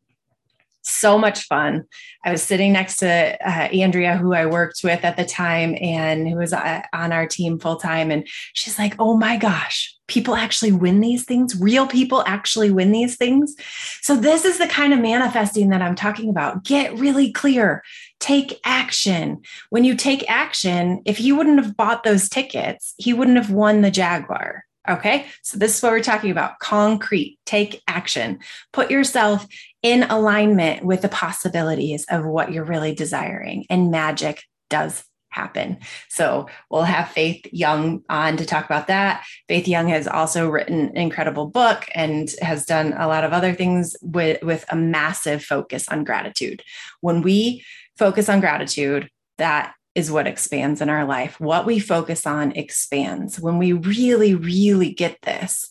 so 0.84 1.18
much 1.18 1.46
fun. 1.46 1.84
I 2.24 2.30
was 2.30 2.42
sitting 2.42 2.72
next 2.72 2.96
to 2.96 3.06
uh, 3.06 3.68
Andrea, 3.72 4.16
who 4.16 4.34
I 4.34 4.46
worked 4.46 4.80
with 4.84 5.04
at 5.04 5.16
the 5.16 5.24
time 5.24 5.76
and 5.80 6.28
who 6.28 6.36
was 6.36 6.52
uh, 6.52 6.82
on 6.92 7.12
our 7.12 7.26
team 7.26 7.58
full 7.58 7.76
time. 7.76 8.10
And 8.10 8.26
she's 8.52 8.78
like, 8.78 8.94
oh 8.98 9.16
my 9.16 9.36
gosh, 9.36 9.94
people 10.06 10.36
actually 10.36 10.72
win 10.72 11.00
these 11.00 11.24
things. 11.24 11.58
Real 11.60 11.86
people 11.86 12.22
actually 12.26 12.70
win 12.70 12.92
these 12.92 13.16
things. 13.16 13.54
So, 14.02 14.16
this 14.16 14.44
is 14.44 14.58
the 14.58 14.66
kind 14.66 14.92
of 14.92 15.00
manifesting 15.00 15.70
that 15.70 15.82
I'm 15.82 15.94
talking 15.94 16.28
about. 16.28 16.64
Get 16.64 16.98
really 16.98 17.32
clear. 17.32 17.82
take 18.20 18.58
action. 18.64 19.42
When 19.70 19.84
you 19.84 19.94
take 19.94 20.24
action, 20.30 21.02
if 21.04 21.18
he 21.18 21.32
wouldn't 21.32 21.62
have 21.62 21.76
bought 21.76 22.04
those 22.04 22.28
tickets, 22.28 22.94
he 22.96 23.12
wouldn't 23.12 23.36
have 23.36 23.50
won 23.50 23.82
the 23.82 23.90
Jaguar. 23.90 24.64
Okay. 24.88 25.26
So 25.42 25.58
this 25.58 25.76
is 25.76 25.82
what 25.82 25.92
we're 25.92 26.02
talking 26.02 26.30
about 26.30 26.58
concrete, 26.58 27.38
take 27.46 27.82
action, 27.88 28.40
put 28.72 28.90
yourself 28.90 29.46
in 29.82 30.02
alignment 30.04 30.84
with 30.84 31.02
the 31.02 31.08
possibilities 31.08 32.04
of 32.10 32.24
what 32.26 32.52
you're 32.52 32.64
really 32.64 32.94
desiring, 32.94 33.66
and 33.70 33.90
magic 33.90 34.42
does 34.68 35.04
happen. 35.30 35.78
So 36.08 36.46
we'll 36.70 36.84
have 36.84 37.08
Faith 37.08 37.46
Young 37.50 38.02
on 38.08 38.36
to 38.36 38.46
talk 38.46 38.66
about 38.66 38.86
that. 38.86 39.24
Faith 39.48 39.66
Young 39.66 39.88
has 39.88 40.06
also 40.06 40.48
written 40.48 40.90
an 40.90 40.96
incredible 40.96 41.46
book 41.46 41.88
and 41.94 42.30
has 42.40 42.64
done 42.64 42.94
a 42.96 43.08
lot 43.08 43.24
of 43.24 43.32
other 43.32 43.52
things 43.52 43.96
with, 44.00 44.42
with 44.42 44.64
a 44.68 44.76
massive 44.76 45.42
focus 45.44 45.88
on 45.88 46.04
gratitude. 46.04 46.62
When 47.00 47.20
we 47.20 47.64
focus 47.98 48.28
on 48.28 48.40
gratitude, 48.40 49.10
that 49.38 49.74
is 49.94 50.10
what 50.10 50.26
expands 50.26 50.80
in 50.80 50.88
our 50.88 51.04
life. 51.04 51.38
What 51.40 51.66
we 51.66 51.78
focus 51.78 52.26
on 52.26 52.52
expands. 52.52 53.38
When 53.38 53.58
we 53.58 53.72
really, 53.72 54.34
really 54.34 54.92
get 54.92 55.18
this 55.22 55.70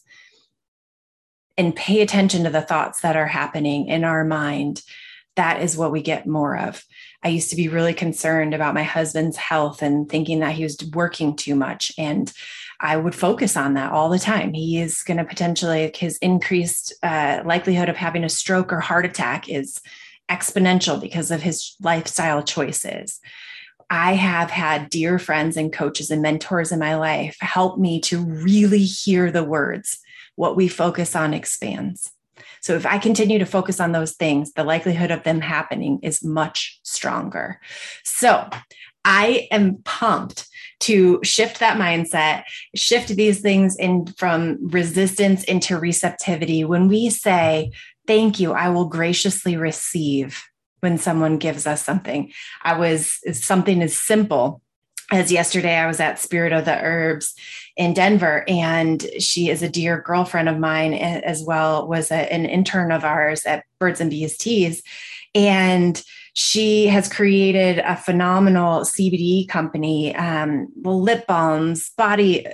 and 1.57 1.75
pay 1.75 2.01
attention 2.01 2.43
to 2.43 2.49
the 2.49 2.61
thoughts 2.61 3.01
that 3.01 3.15
are 3.15 3.27
happening 3.27 3.87
in 3.87 4.03
our 4.03 4.23
mind, 4.23 4.81
that 5.35 5.61
is 5.61 5.77
what 5.77 5.91
we 5.91 6.01
get 6.01 6.27
more 6.27 6.57
of. 6.57 6.83
I 7.23 7.29
used 7.29 7.49
to 7.49 7.55
be 7.55 7.67
really 7.67 7.93
concerned 7.93 8.53
about 8.53 8.73
my 8.73 8.83
husband's 8.83 9.37
health 9.37 9.81
and 9.81 10.07
thinking 10.07 10.39
that 10.39 10.53
he 10.53 10.63
was 10.63 10.77
working 10.93 11.35
too 11.35 11.55
much. 11.55 11.91
And 11.97 12.31
I 12.79 12.97
would 12.97 13.15
focus 13.15 13.55
on 13.55 13.75
that 13.75 13.91
all 13.91 14.09
the 14.09 14.19
time. 14.19 14.53
He 14.53 14.79
is 14.79 15.03
going 15.03 15.17
to 15.17 15.23
potentially, 15.23 15.91
his 15.95 16.17
increased 16.17 16.93
uh, 17.01 17.41
likelihood 17.45 17.89
of 17.89 17.95
having 17.95 18.23
a 18.23 18.29
stroke 18.29 18.73
or 18.73 18.79
heart 18.79 19.05
attack 19.05 19.49
is 19.49 19.79
exponential 20.29 20.99
because 20.99 21.31
of 21.31 21.41
his 21.41 21.75
lifestyle 21.81 22.43
choices. 22.43 23.19
I 23.93 24.13
have 24.13 24.49
had 24.49 24.89
dear 24.89 25.19
friends 25.19 25.55
and 25.55 25.71
coaches 25.71 26.09
and 26.09 26.23
mentors 26.23 26.71
in 26.71 26.79
my 26.79 26.95
life 26.95 27.37
help 27.39 27.77
me 27.77 28.01
to 28.01 28.17
really 28.17 28.83
hear 28.83 29.29
the 29.29 29.43
words 29.43 29.99
what 30.33 30.55
we 30.55 30.67
focus 30.67 31.15
on 31.15 31.31
expands. 31.31 32.09
So 32.61 32.73
if 32.73 32.87
I 32.87 32.97
continue 32.97 33.37
to 33.37 33.45
focus 33.45 33.79
on 33.79 33.91
those 33.91 34.13
things, 34.13 34.53
the 34.53 34.63
likelihood 34.63 35.11
of 35.11 35.21
them 35.21 35.41
happening 35.41 35.99
is 36.01 36.23
much 36.23 36.79
stronger. 36.81 37.61
So 38.03 38.49
I 39.05 39.47
am 39.51 39.75
pumped 39.83 40.47
to 40.79 41.19
shift 41.23 41.59
that 41.59 41.77
mindset, 41.77 42.45
shift 42.75 43.09
these 43.09 43.41
things 43.41 43.75
in 43.75 44.07
from 44.17 44.57
resistance 44.69 45.43
into 45.43 45.77
receptivity. 45.77 46.63
When 46.63 46.87
we 46.87 47.11
say, 47.11 47.69
Thank 48.07 48.39
you, 48.39 48.53
I 48.53 48.69
will 48.69 48.87
graciously 48.87 49.55
receive 49.55 50.43
when 50.83 50.97
someone 50.97 51.37
gives 51.37 51.65
us 51.65 51.83
something. 51.83 52.31
I 52.61 52.77
was 52.77 53.19
something 53.31 53.81
as 53.81 53.95
simple 53.95 54.61
as 55.11 55.31
yesterday 55.31 55.77
I 55.77 55.87
was 55.87 55.99
at 55.99 56.19
Spirit 56.19 56.53
of 56.53 56.65
the 56.65 56.77
Herbs 56.77 57.33
in 57.77 57.93
Denver, 57.93 58.43
and 58.47 59.05
she 59.19 59.49
is 59.49 59.61
a 59.61 59.69
dear 59.69 60.01
girlfriend 60.01 60.49
of 60.49 60.59
mine 60.59 60.93
as 60.93 61.43
well, 61.43 61.87
was 61.87 62.11
a, 62.11 62.31
an 62.31 62.45
intern 62.45 62.91
of 62.91 63.03
ours 63.03 63.45
at 63.45 63.63
Birds 63.79 64.01
and 64.01 64.09
Bees 64.09 64.37
Teas. 64.37 64.83
And 65.35 66.01
she 66.33 66.87
has 66.87 67.11
created 67.11 67.79
a 67.79 67.95
phenomenal 67.95 68.81
CBD 68.81 69.47
company, 69.47 70.15
um, 70.15 70.67
lip 70.83 71.27
balms, 71.27 71.91
body 71.91 72.47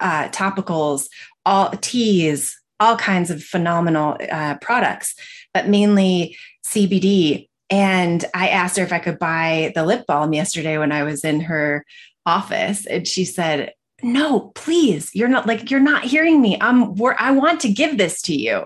uh, 0.00 0.28
topicals, 0.28 1.08
all 1.44 1.70
teas, 1.80 2.56
all 2.78 2.96
kinds 2.96 3.30
of 3.30 3.42
phenomenal 3.42 4.16
uh, 4.30 4.56
products, 4.58 5.14
but 5.52 5.68
mainly 5.68 6.36
CBD. 6.64 7.48
And 7.70 8.24
I 8.34 8.48
asked 8.48 8.76
her 8.76 8.84
if 8.84 8.92
I 8.92 8.98
could 8.98 9.18
buy 9.18 9.72
the 9.74 9.84
lip 9.84 10.04
balm 10.06 10.32
yesterday 10.32 10.78
when 10.78 10.92
I 10.92 11.02
was 11.02 11.24
in 11.24 11.40
her 11.40 11.84
office. 12.24 12.86
And 12.86 13.06
she 13.06 13.24
said, 13.24 13.72
no, 14.02 14.52
please, 14.54 15.10
you're 15.14 15.28
not 15.28 15.46
like, 15.46 15.70
you're 15.70 15.80
not 15.80 16.04
hearing 16.04 16.40
me. 16.40 16.58
I'm 16.60 16.94
where 16.96 17.20
I 17.20 17.30
want 17.30 17.60
to 17.60 17.72
give 17.72 17.98
this 17.98 18.20
to 18.22 18.34
you. 18.34 18.64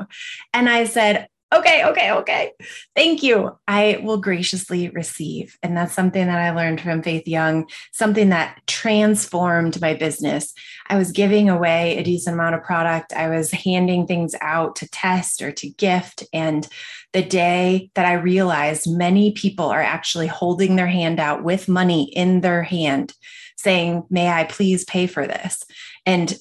And 0.52 0.68
I 0.68 0.84
said, 0.84 1.28
okay, 1.52 1.84
okay, 1.84 2.12
okay. 2.12 2.52
Thank 2.94 3.22
you. 3.22 3.56
I 3.66 4.00
will 4.02 4.18
graciously 4.18 4.88
receive. 4.90 5.58
And 5.62 5.76
that's 5.76 5.94
something 5.94 6.26
that 6.26 6.38
I 6.38 6.50
learned 6.54 6.80
from 6.80 7.02
Faith 7.02 7.26
Young, 7.26 7.66
something 7.92 8.28
that 8.28 8.60
transformed 8.66 9.80
my 9.80 9.94
business. 9.94 10.52
I 10.88 10.96
was 10.96 11.12
giving 11.12 11.48
away 11.48 11.98
a 11.98 12.04
decent 12.04 12.34
amount 12.34 12.54
of 12.54 12.62
product, 12.62 13.12
I 13.12 13.28
was 13.28 13.50
handing 13.50 14.06
things 14.06 14.34
out 14.40 14.76
to 14.76 14.88
test 14.90 15.42
or 15.42 15.50
to 15.52 15.68
gift. 15.68 16.24
And 16.32 16.68
the 17.12 17.22
day 17.22 17.90
that 17.94 18.06
I 18.06 18.12
realized 18.12 18.88
many 18.88 19.32
people 19.32 19.66
are 19.66 19.82
actually 19.82 20.28
holding 20.28 20.76
their 20.76 20.86
hand 20.86 21.18
out 21.18 21.42
with 21.42 21.68
money 21.68 22.04
in 22.14 22.40
their 22.40 22.62
hand, 22.62 23.12
saying, 23.56 24.04
May 24.10 24.28
I 24.28 24.44
please 24.44 24.84
pay 24.84 25.06
for 25.06 25.26
this? 25.26 25.64
And 26.06 26.34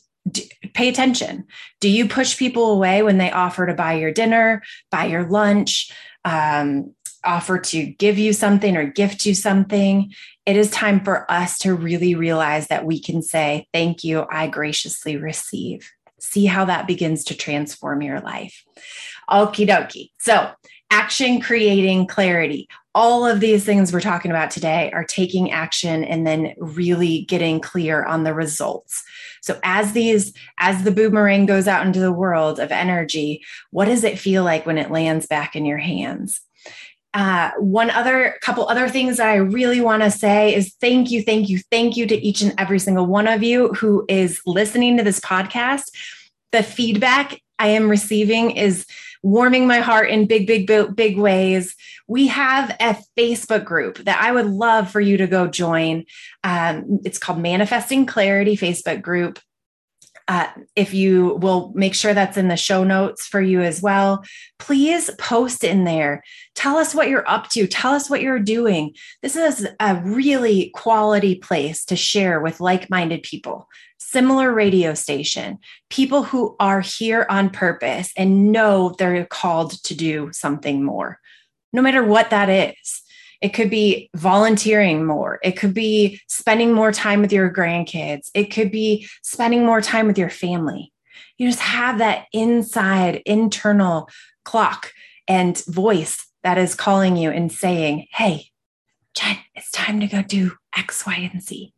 pay 0.74 0.90
attention. 0.90 1.46
Do 1.80 1.90
you 1.90 2.08
push 2.08 2.38
people 2.38 2.72
away 2.72 3.02
when 3.02 3.18
they 3.18 3.32
offer 3.32 3.66
to 3.66 3.74
buy 3.74 3.94
your 3.94 4.12
dinner, 4.12 4.62
buy 4.92 5.06
your 5.06 5.30
lunch, 5.30 5.92
um, 6.26 6.94
offer 7.26 7.60
to 7.60 7.86
give 7.86 8.18
you 8.18 8.34
something 8.34 8.78
or 8.78 8.86
gift 8.86 9.26
you 9.26 9.36
something? 9.36 10.12
It 10.46 10.56
is 10.56 10.72
time 10.72 11.04
for 11.04 11.30
us 11.32 11.60
to 11.60 11.76
really 11.76 12.16
realize 12.16 12.68
that 12.68 12.86
we 12.86 13.02
can 13.02 13.22
say, 13.22 13.68
Thank 13.74 14.04
you, 14.04 14.26
I 14.32 14.48
graciously 14.48 15.18
receive. 15.18 15.90
See 16.20 16.46
how 16.46 16.66
that 16.66 16.88
begins 16.88 17.24
to 17.26 17.36
transform 17.36 18.02
your 18.02 18.20
life. 18.20 18.64
Okie 19.30 19.68
dokie. 19.68 20.12
So, 20.20 20.52
action 20.92 21.40
creating 21.40 22.08
clarity. 22.08 22.68
All 22.96 23.26
of 23.26 23.40
these 23.40 23.64
things 23.64 23.94
we're 23.94 24.02
talking 24.02 24.32
about 24.32 24.50
today 24.50 24.92
are 24.92 25.04
taking 25.04 25.52
action 25.52 26.04
and 26.04 26.26
then 26.26 26.54
really 26.58 27.22
getting 27.22 27.60
clear 27.60 28.04
on 28.04 28.24
the 28.24 28.34
results. 28.34 29.04
So 29.42 29.60
as 29.64 29.94
these 29.94 30.34
as 30.60 30.84
the 30.84 30.92
boomerang 30.92 31.46
goes 31.46 31.68
out 31.68 31.86
into 31.86 32.00
the 32.00 32.12
world 32.12 32.60
of 32.60 32.72
energy, 32.72 33.44
what 33.72 33.86
does 33.86 34.04
it 34.04 34.20
feel 34.20 34.44
like 34.44 34.66
when 34.66 34.78
it 34.78 34.92
lands 34.92 35.28
back 35.28 35.56
in 35.56 35.66
your 35.66 35.78
hands? 35.78 36.42
Uh, 37.14 37.52
one 37.58 37.90
other 37.90 38.36
couple 38.42 38.68
other 38.68 38.88
things 38.88 39.18
that 39.18 39.28
I 39.28 39.36
really 39.36 39.82
want 39.82 40.04
to 40.04 40.12
say 40.12 40.54
is 40.54 40.76
thank 40.80 41.10
you, 41.10 41.24
thank 41.24 41.50
you, 41.50 41.60
thank 41.72 41.98
you 41.98 42.06
to 42.06 42.16
each 42.16 42.42
and 42.42 42.54
every 42.60 42.78
single 42.80 43.08
one 43.08 43.28
of 43.28 43.42
you 43.42 43.70
who 43.70 44.06
is 44.08 44.42
listening 44.46 44.98
to 44.98 45.04
this 45.04 45.20
podcast. 45.20 45.90
The 46.52 46.62
feedback 46.62 47.42
I 47.58 47.70
am 47.70 47.90
receiving 47.90 48.52
is 48.52 48.86
warming 49.22 49.68
my 49.68 49.80
heart 49.80 50.10
in 50.10 50.28
big, 50.28 50.48
big, 50.48 50.68
big, 50.68 50.96
big 50.96 51.18
ways. 51.18 51.76
We 52.08 52.28
have 52.28 52.76
a 52.80 52.98
Facebook 53.18 53.66
group 53.66 53.98
that 54.00 54.22
I 54.22 54.32
would 54.32 54.46
love 54.46 54.90
for 54.90 55.02
you 55.02 55.18
to 55.18 55.28
go 55.28 55.48
join. 55.48 56.06
Um, 56.44 57.00
it's 57.04 57.20
called 57.20 57.40
Manifesting 57.40 58.06
Clarity 58.06 58.56
Facebook 58.56 59.02
group. 59.02 59.40
Uh, 60.30 60.48
if 60.76 60.94
you 60.94 61.40
will 61.42 61.72
make 61.74 61.96
sure 61.96 62.14
that's 62.14 62.38
in 62.38 62.50
the 62.50 62.56
show 62.56 62.84
notes 62.84 63.26
for 63.26 63.42
you 63.42 63.62
as 63.62 63.82
well, 63.82 64.24
please 64.60 65.10
post 65.18 65.64
in 65.64 65.86
there. 65.86 66.24
Tell 66.54 66.78
us 66.78 66.94
what 66.94 67.10
you're 67.10 67.28
up 67.28 67.50
to. 67.50 67.66
Tell 67.66 67.94
us 67.94 68.12
what 68.12 68.22
you're 68.22 68.38
doing. 68.38 68.94
This 69.24 69.36
is 69.36 69.68
a 69.80 69.96
really 69.96 70.70
quality 70.76 71.34
place 71.34 71.84
to 71.86 71.96
share 71.96 72.40
with 72.40 72.60
like 72.60 72.92
minded 72.92 73.24
people 73.24 73.68
similar 73.98 74.52
radio 74.52 74.94
station, 74.94 75.60
people 75.90 76.24
who 76.24 76.56
are 76.60 76.82
here 76.82 77.28
on 77.30 77.50
purpose 77.50 78.12
and 78.18 78.52
know 78.52 78.96
they're 78.98 79.26
called 79.26 79.72
to 79.84 79.94
do 79.94 80.30
something 80.32 80.84
more, 80.84 81.20
no 81.74 81.82
matter 81.82 82.04
what 82.04 82.30
that 82.30 82.50
is. 82.50 83.04
It 83.42 83.50
could 83.50 83.70
be 83.70 84.10
volunteering 84.16 85.06
more. 85.06 85.40
It 85.44 85.54
could 85.54 85.74
be 85.74 86.20
spending 86.28 86.74
more 86.74 86.92
time 86.92 87.22
with 87.22 87.32
your 87.32 87.52
grandkids. 87.52 88.30
It 88.34 88.46
could 88.46 88.72
be 88.72 89.08
spending 89.22 89.66
more 89.66 89.82
time 89.82 90.08
with 90.08 90.18
your 90.18 90.30
family. 90.30 90.92
You 91.38 91.48
just 91.48 91.62
have 91.62 92.00
that 92.00 92.26
inside 92.34 93.22
internal 93.26 94.10
clock 94.44 94.92
and 95.28 95.58
voice 95.68 96.28
that 96.44 96.58
is 96.58 96.76
calling 96.76 97.16
you 97.16 97.32
and 97.32 97.52
saying, 97.52 98.08
Hey, 98.12 98.52
Jen, 99.14 99.38
it's 99.56 99.72
time 99.72 100.00
to 100.00 100.08
go 100.08 100.22
do 100.22 100.54
X, 100.76 101.06
Y, 101.06 101.30
and 101.32 101.42
Z 101.42 101.74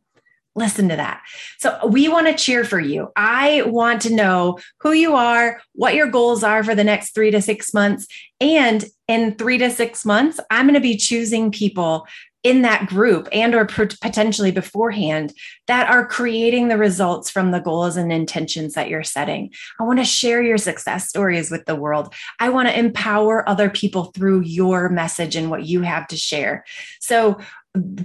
listen 0.55 0.89
to 0.89 0.95
that. 0.95 1.21
So 1.59 1.79
we 1.87 2.09
want 2.09 2.27
to 2.27 2.33
cheer 2.33 2.63
for 2.63 2.79
you. 2.79 3.09
I 3.15 3.63
want 3.63 4.01
to 4.01 4.13
know 4.13 4.59
who 4.79 4.91
you 4.91 5.15
are, 5.15 5.61
what 5.73 5.95
your 5.95 6.07
goals 6.07 6.43
are 6.43 6.63
for 6.63 6.75
the 6.75 6.83
next 6.83 7.15
three 7.15 7.31
to 7.31 7.41
six 7.41 7.73
months. 7.73 8.07
And 8.39 8.83
in 9.07 9.35
three 9.35 9.57
to 9.59 9.69
six 9.69 10.05
months, 10.05 10.39
I'm 10.49 10.65
going 10.65 10.73
to 10.73 10.81
be 10.81 10.97
choosing 10.97 11.51
people 11.51 12.05
in 12.43 12.63
that 12.63 12.87
group 12.87 13.27
and 13.31 13.53
or 13.53 13.65
potentially 13.65 14.51
beforehand 14.51 15.31
that 15.67 15.87
are 15.89 16.07
creating 16.07 16.67
the 16.67 16.77
results 16.77 17.29
from 17.29 17.51
the 17.51 17.59
goals 17.59 17.97
and 17.97 18.11
intentions 18.11 18.73
that 18.73 18.89
you're 18.89 19.03
setting. 19.03 19.51
I 19.79 19.83
want 19.83 19.99
to 19.99 20.05
share 20.05 20.41
your 20.41 20.57
success 20.57 21.07
stories 21.07 21.51
with 21.51 21.65
the 21.65 21.75
world. 21.75 22.13
I 22.39 22.49
want 22.49 22.67
to 22.67 22.77
empower 22.77 23.47
other 23.47 23.69
people 23.69 24.05
through 24.05 24.41
your 24.41 24.89
message 24.89 25.35
and 25.35 25.51
what 25.51 25.65
you 25.65 25.81
have 25.83 26.07
to 26.07 26.17
share. 26.17 26.65
So 26.99 27.39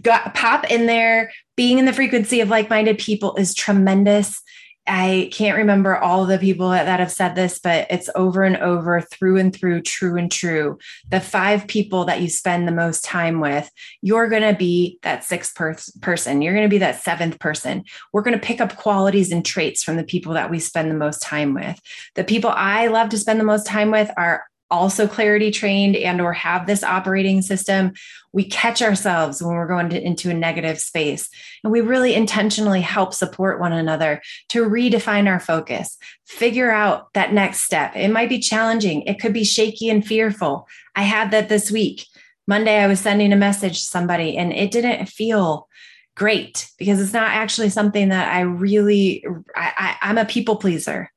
got, 0.02 0.34
pop 0.34 0.70
in 0.70 0.86
there. 0.86 1.32
Being 1.56 1.78
in 1.78 1.84
the 1.84 1.92
frequency 1.92 2.40
of 2.40 2.48
like 2.48 2.70
minded 2.70 2.98
people 2.98 3.34
is 3.36 3.54
tremendous. 3.54 4.42
I 4.88 5.30
can't 5.32 5.58
remember 5.58 5.96
all 5.96 6.26
the 6.26 6.38
people 6.38 6.70
that, 6.70 7.00
have 7.00 7.10
said 7.10 7.34
this, 7.34 7.58
but 7.58 7.88
it's 7.90 8.08
over 8.14 8.44
and 8.44 8.56
over, 8.58 9.00
through 9.00 9.38
and 9.38 9.52
through, 9.52 9.82
true 9.82 10.16
and 10.16 10.30
true. 10.30 10.78
The 11.08 11.18
five 11.18 11.66
people 11.66 12.04
that 12.04 12.20
you 12.20 12.28
spend 12.28 12.68
the 12.68 12.72
most 12.72 13.04
time 13.04 13.40
with, 13.40 13.68
you're 14.00 14.28
going 14.28 14.42
to 14.42 14.56
be 14.56 15.00
that 15.02 15.24
sixth 15.24 15.56
per- 15.56 15.76
person. 16.00 16.40
You're 16.40 16.54
going 16.54 16.66
to 16.66 16.70
be 16.70 16.78
that 16.78 17.02
seventh 17.02 17.40
person. 17.40 17.84
We're 18.12 18.22
going 18.22 18.38
to 18.38 18.46
pick 18.46 18.60
up 18.60 18.76
qualities 18.76 19.32
and 19.32 19.44
traits 19.44 19.82
from 19.82 19.96
the 19.96 20.04
people 20.04 20.34
that 20.34 20.50
we 20.50 20.60
spend 20.60 20.90
the 20.90 20.96
most 20.96 21.20
time 21.20 21.52
with. 21.52 21.80
The 22.14 22.24
people 22.24 22.50
I 22.50 22.86
love 22.86 23.08
to 23.08 23.18
spend 23.18 23.40
the 23.40 23.44
most 23.44 23.66
time 23.66 23.90
with 23.90 24.10
are 24.16 24.44
also 24.70 25.06
clarity 25.06 25.50
trained 25.50 25.96
and 25.96 26.20
or 26.20 26.32
have 26.32 26.66
this 26.66 26.82
operating 26.82 27.42
system 27.42 27.92
we 28.36 28.44
catch 28.44 28.82
ourselves 28.82 29.42
when 29.42 29.54
we're 29.54 29.66
going 29.66 29.88
to, 29.88 29.98
into 30.00 30.28
a 30.28 30.34
negative 30.34 30.78
space. 30.78 31.30
And 31.64 31.72
we 31.72 31.80
really 31.80 32.14
intentionally 32.14 32.82
help 32.82 33.14
support 33.14 33.58
one 33.58 33.72
another 33.72 34.20
to 34.50 34.68
redefine 34.68 35.26
our 35.26 35.40
focus 35.40 35.96
figure 36.26 36.70
out 36.70 37.14
that 37.14 37.32
next 37.32 37.60
step. 37.60 37.96
It 37.96 38.08
might 38.10 38.28
be 38.28 38.38
challenging. 38.38 39.02
It 39.02 39.20
could 39.20 39.32
be 39.32 39.44
shaky 39.44 39.88
and 39.88 40.06
fearful. 40.06 40.68
I 40.94 41.02
had 41.02 41.30
that 41.30 41.48
this 41.48 41.70
week. 41.70 42.04
Monday 42.46 42.78
i 42.78 42.86
was 42.86 43.00
sending 43.00 43.32
a 43.32 43.36
message 43.36 43.80
to 43.80 43.86
somebody 43.86 44.36
and 44.36 44.52
it 44.52 44.70
didn't 44.70 45.06
feel 45.06 45.68
great 46.14 46.70
because 46.78 47.00
it's 47.00 47.12
not 47.12 47.32
actually 47.32 47.70
something 47.70 48.10
that 48.10 48.32
i 48.32 48.40
really 48.42 49.24
I, 49.56 49.72
I, 49.76 50.08
i'm 50.08 50.18
a 50.18 50.24
people 50.24 50.54
pleaser 50.54 51.10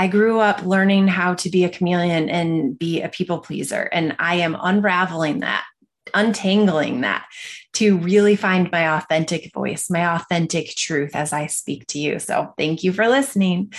I 0.00 0.06
grew 0.06 0.40
up 0.40 0.62
learning 0.62 1.08
how 1.08 1.34
to 1.34 1.50
be 1.50 1.62
a 1.62 1.68
chameleon 1.68 2.30
and 2.30 2.78
be 2.78 3.02
a 3.02 3.10
people 3.10 3.40
pleaser. 3.40 3.82
And 3.92 4.16
I 4.18 4.36
am 4.36 4.56
unraveling 4.58 5.40
that, 5.40 5.66
untangling 6.14 7.02
that 7.02 7.26
to 7.74 7.98
really 7.98 8.34
find 8.34 8.72
my 8.72 8.96
authentic 8.96 9.52
voice, 9.52 9.90
my 9.90 10.16
authentic 10.16 10.74
truth 10.74 11.10
as 11.14 11.34
I 11.34 11.48
speak 11.48 11.86
to 11.88 11.98
you. 11.98 12.18
So 12.18 12.54
thank 12.56 12.82
you 12.82 12.94
for 12.94 13.08
listening. 13.08 13.74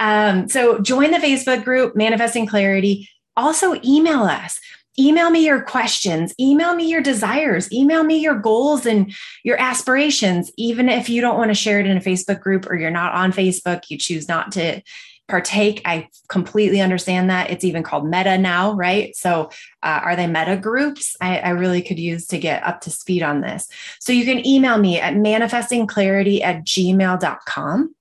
Um, 0.00 0.48
so 0.48 0.78
join 0.78 1.10
the 1.10 1.18
Facebook 1.18 1.62
group, 1.62 1.94
Manifesting 1.94 2.46
Clarity. 2.46 3.10
Also, 3.36 3.78
email 3.84 4.22
us 4.22 4.58
email 4.98 5.28
me 5.28 5.44
your 5.44 5.60
questions, 5.60 6.32
email 6.40 6.74
me 6.74 6.88
your 6.88 7.02
desires, 7.02 7.70
email 7.70 8.02
me 8.02 8.16
your 8.16 8.34
goals 8.34 8.86
and 8.86 9.14
your 9.44 9.60
aspirations. 9.60 10.50
Even 10.56 10.88
if 10.88 11.10
you 11.10 11.20
don't 11.20 11.36
want 11.36 11.50
to 11.50 11.54
share 11.54 11.78
it 11.80 11.86
in 11.86 11.98
a 11.98 12.00
Facebook 12.00 12.40
group 12.40 12.66
or 12.66 12.76
you're 12.76 12.90
not 12.90 13.12
on 13.12 13.30
Facebook, 13.30 13.90
you 13.90 13.98
choose 13.98 14.26
not 14.26 14.52
to 14.52 14.80
partake. 15.28 15.82
I 15.84 16.08
completely 16.28 16.80
understand 16.80 17.30
that. 17.30 17.50
It's 17.50 17.64
even 17.64 17.82
called 17.82 18.08
meta 18.08 18.38
now, 18.38 18.72
right? 18.74 19.14
So, 19.16 19.50
uh, 19.82 20.00
are 20.04 20.16
they 20.16 20.26
meta 20.26 20.56
groups? 20.56 21.16
I, 21.20 21.38
I, 21.38 21.50
really 21.50 21.82
could 21.82 21.98
use 21.98 22.26
to 22.28 22.38
get 22.38 22.62
up 22.62 22.80
to 22.82 22.90
speed 22.90 23.22
on 23.22 23.40
this. 23.40 23.68
So, 23.98 24.12
you 24.12 24.24
can 24.24 24.46
email 24.46 24.78
me 24.78 25.00
at 25.00 25.14
manifestingclarity 25.14 26.42
at 26.42 26.64
gmail.com. 26.64 27.94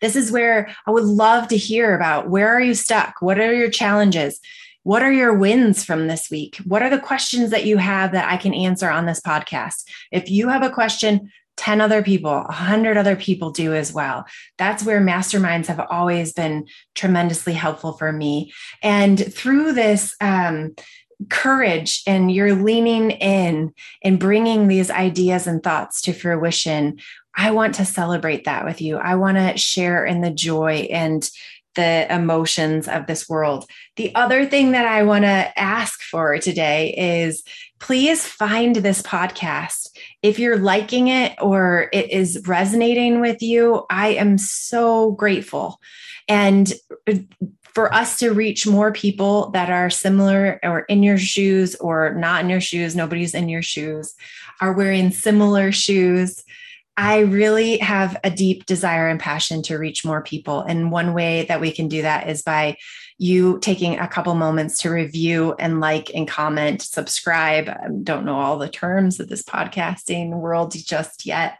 This 0.00 0.16
is 0.16 0.30
where 0.30 0.74
I 0.86 0.90
would 0.90 1.04
love 1.04 1.48
to 1.48 1.56
hear 1.56 1.94
about 1.94 2.28
where 2.28 2.48
are 2.48 2.60
you 2.60 2.74
stuck? 2.74 3.14
What 3.20 3.38
are 3.38 3.54
your 3.54 3.70
challenges? 3.70 4.40
What 4.82 5.02
are 5.02 5.12
your 5.12 5.32
wins 5.32 5.82
from 5.82 6.08
this 6.08 6.30
week? 6.30 6.56
What 6.66 6.82
are 6.82 6.90
the 6.90 6.98
questions 6.98 7.50
that 7.50 7.64
you 7.64 7.78
have 7.78 8.12
that 8.12 8.30
I 8.30 8.36
can 8.36 8.52
answer 8.52 8.90
on 8.90 9.06
this 9.06 9.20
podcast? 9.20 9.84
If 10.12 10.30
you 10.30 10.48
have 10.48 10.62
a 10.62 10.68
question, 10.68 11.32
10 11.56 11.80
other 11.80 12.02
people, 12.02 12.32
100 12.32 12.96
other 12.96 13.16
people 13.16 13.50
do 13.50 13.74
as 13.74 13.92
well. 13.92 14.26
That's 14.58 14.84
where 14.84 15.00
masterminds 15.00 15.66
have 15.66 15.80
always 15.90 16.32
been 16.32 16.66
tremendously 16.94 17.52
helpful 17.52 17.92
for 17.92 18.12
me. 18.12 18.52
And 18.82 19.32
through 19.32 19.72
this, 19.72 20.14
um, 20.20 20.74
courage 21.30 22.02
and 22.08 22.30
you're 22.30 22.56
leaning 22.56 23.12
in 23.12 23.72
and 24.02 24.18
bringing 24.18 24.66
these 24.66 24.90
ideas 24.90 25.46
and 25.46 25.62
thoughts 25.62 26.02
to 26.02 26.12
fruition 26.12 26.98
i 27.36 27.52
want 27.52 27.76
to 27.76 27.84
celebrate 27.84 28.44
that 28.44 28.64
with 28.64 28.82
you 28.82 28.96
i 28.96 29.14
want 29.14 29.36
to 29.36 29.56
share 29.56 30.04
in 30.04 30.22
the 30.22 30.30
joy 30.30 30.88
and 30.90 31.30
the 31.74 32.12
emotions 32.12 32.88
of 32.88 33.06
this 33.06 33.28
world. 33.28 33.68
The 33.96 34.14
other 34.14 34.46
thing 34.46 34.72
that 34.72 34.86
I 34.86 35.02
want 35.02 35.24
to 35.24 35.58
ask 35.58 36.02
for 36.02 36.38
today 36.38 36.94
is 36.96 37.42
please 37.84 38.26
find 38.26 38.76
this 38.76 39.02
podcast. 39.02 39.90
If 40.22 40.38
you're 40.38 40.56
liking 40.56 41.08
it 41.08 41.34
or 41.38 41.90
it 41.92 42.10
is 42.10 42.42
resonating 42.46 43.20
with 43.20 43.42
you, 43.42 43.84
I 43.90 44.14
am 44.14 44.38
so 44.38 45.12
grateful. 45.12 45.78
And 46.26 46.72
for 47.62 47.92
us 47.92 48.16
to 48.20 48.30
reach 48.30 48.66
more 48.66 48.90
people 48.90 49.50
that 49.50 49.68
are 49.68 49.90
similar 49.90 50.60
or 50.62 50.80
in 50.80 51.02
your 51.02 51.18
shoes 51.18 51.74
or 51.74 52.14
not 52.14 52.42
in 52.42 52.48
your 52.48 52.62
shoes, 52.62 52.96
nobody's 52.96 53.34
in 53.34 53.50
your 53.50 53.60
shoes, 53.60 54.14
are 54.62 54.72
wearing 54.72 55.10
similar 55.10 55.70
shoes 55.70 56.42
I 56.96 57.20
really 57.20 57.78
have 57.78 58.16
a 58.22 58.30
deep 58.30 58.66
desire 58.66 59.08
and 59.08 59.18
passion 59.18 59.62
to 59.64 59.78
reach 59.78 60.04
more 60.04 60.22
people. 60.22 60.60
And 60.60 60.92
one 60.92 61.12
way 61.12 61.44
that 61.48 61.60
we 61.60 61.72
can 61.72 61.88
do 61.88 62.02
that 62.02 62.28
is 62.28 62.42
by 62.42 62.76
you 63.18 63.58
taking 63.60 63.98
a 63.98 64.08
couple 64.08 64.34
moments 64.34 64.78
to 64.78 64.90
review 64.90 65.54
and 65.58 65.80
like 65.80 66.10
and 66.14 66.28
comment, 66.28 66.82
subscribe. 66.82 67.68
I 67.68 67.88
don't 68.02 68.24
know 68.24 68.36
all 68.36 68.58
the 68.58 68.68
terms 68.68 69.18
of 69.18 69.28
this 69.28 69.42
podcasting 69.42 70.30
world 70.30 70.72
just 70.72 71.26
yet. 71.26 71.58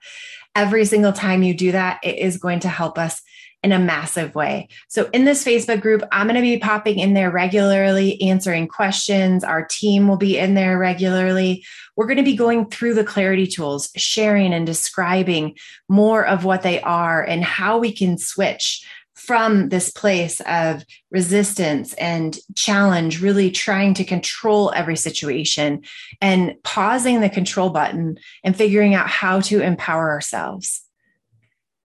Every 0.54 0.84
single 0.84 1.12
time 1.12 1.42
you 1.42 1.54
do 1.54 1.72
that, 1.72 1.98
it 2.04 2.18
is 2.18 2.36
going 2.36 2.60
to 2.60 2.68
help 2.68 2.96
us 2.96 3.20
in 3.64 3.72
a 3.72 3.78
massive 3.78 4.34
way. 4.34 4.68
So, 4.88 5.08
in 5.14 5.24
this 5.24 5.42
Facebook 5.42 5.80
group, 5.80 6.02
I'm 6.12 6.26
going 6.26 6.36
to 6.36 6.42
be 6.42 6.58
popping 6.58 6.98
in 6.98 7.14
there 7.14 7.30
regularly, 7.30 8.20
answering 8.20 8.68
questions. 8.68 9.42
Our 9.42 9.64
team 9.64 10.06
will 10.06 10.18
be 10.18 10.38
in 10.38 10.52
there 10.52 10.78
regularly. 10.78 11.64
We're 11.96 12.06
going 12.06 12.18
to 12.18 12.22
be 12.22 12.36
going 12.36 12.68
through 12.68 12.92
the 12.92 13.04
clarity 13.04 13.46
tools, 13.46 13.90
sharing 13.96 14.52
and 14.52 14.66
describing 14.66 15.56
more 15.88 16.26
of 16.26 16.44
what 16.44 16.62
they 16.62 16.82
are 16.82 17.24
and 17.24 17.42
how 17.42 17.78
we 17.78 17.90
can 17.90 18.18
switch 18.18 18.86
from 19.14 19.70
this 19.70 19.90
place 19.90 20.42
of 20.46 20.84
resistance 21.10 21.94
and 21.94 22.36
challenge, 22.54 23.22
really 23.22 23.50
trying 23.50 23.94
to 23.94 24.04
control 24.04 24.72
every 24.76 24.96
situation 24.96 25.82
and 26.20 26.52
pausing 26.64 27.22
the 27.22 27.30
control 27.30 27.70
button 27.70 28.18
and 28.42 28.54
figuring 28.54 28.94
out 28.94 29.08
how 29.08 29.40
to 29.40 29.62
empower 29.62 30.10
ourselves. 30.10 30.82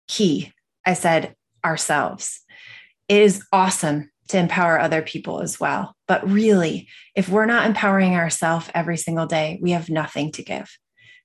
Key. 0.09 0.53
I 0.85 0.95
said, 0.95 1.37
ourselves. 1.65 2.41
It 3.09 3.23
is 3.23 3.45
awesome 3.53 4.11
to 4.29 4.39
empower 4.39 4.79
other 4.79 5.03
people 5.03 5.41
as 5.41 5.59
well. 5.59 5.97
But 6.07 6.29
really, 6.29 6.89
if 7.15 7.29
we're 7.29 7.47
not 7.47 7.67
empowering 7.67 8.15
ourselves 8.15 8.71
every 8.75 8.97
single 8.97 9.27
day, 9.27 9.59
we 9.61 9.73
have 9.73 9.91
nothing 9.91 10.33
to 10.33 10.45
give. 10.45 10.71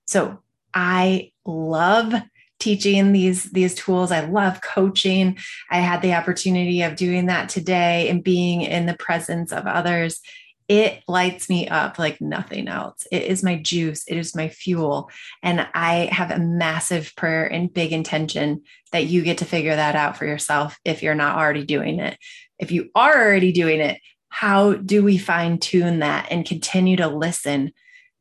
So 0.07 0.39
I 0.73 1.31
love 1.45 2.13
teaching 2.59 3.11
these 3.11 3.51
these 3.51 3.75
tools 3.75 4.13
i 4.13 4.21
love 4.21 4.61
coaching 4.61 5.37
i 5.69 5.79
had 5.79 6.01
the 6.01 6.13
opportunity 6.13 6.81
of 6.83 6.95
doing 6.95 7.25
that 7.25 7.49
today 7.49 8.09
and 8.09 8.23
being 8.23 8.61
in 8.61 8.85
the 8.85 8.95
presence 8.95 9.51
of 9.51 9.67
others 9.67 10.21
it 10.67 11.03
lights 11.07 11.49
me 11.49 11.67
up 11.67 11.99
like 11.99 12.19
nothing 12.19 12.67
else. 12.67 13.05
It 13.11 13.23
is 13.23 13.43
my 13.43 13.57
juice, 13.57 14.03
it 14.07 14.17
is 14.17 14.35
my 14.35 14.49
fuel. 14.49 15.09
And 15.43 15.67
I 15.73 16.09
have 16.11 16.31
a 16.31 16.39
massive 16.39 17.13
prayer 17.15 17.45
and 17.45 17.73
big 17.73 17.91
intention 17.91 18.63
that 18.91 19.05
you 19.05 19.21
get 19.21 19.39
to 19.39 19.45
figure 19.45 19.75
that 19.75 19.95
out 19.95 20.17
for 20.17 20.25
yourself 20.25 20.77
if 20.83 21.03
you're 21.03 21.15
not 21.15 21.37
already 21.37 21.65
doing 21.65 21.99
it. 21.99 22.17
If 22.57 22.71
you 22.71 22.89
are 22.95 23.13
already 23.13 23.51
doing 23.51 23.79
it, 23.79 23.99
how 24.29 24.73
do 24.73 25.03
we 25.03 25.17
fine 25.17 25.59
tune 25.59 25.99
that 25.99 26.27
and 26.31 26.45
continue 26.45 26.97
to 26.97 27.07
listen 27.07 27.71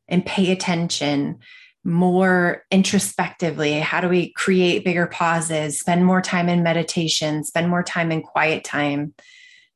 and 0.07 0.25
pay 0.25 0.51
attention 0.51 1.39
more 1.83 2.63
introspectively? 2.71 3.79
How 3.79 4.01
do 4.01 4.09
we 4.09 4.31
create 4.33 4.85
bigger 4.85 5.07
pauses, 5.07 5.79
spend 5.79 6.05
more 6.05 6.21
time 6.21 6.47
in 6.47 6.63
meditation, 6.63 7.43
spend 7.43 7.69
more 7.69 7.83
time 7.83 8.11
in 8.11 8.21
quiet 8.21 8.63
time 8.63 9.13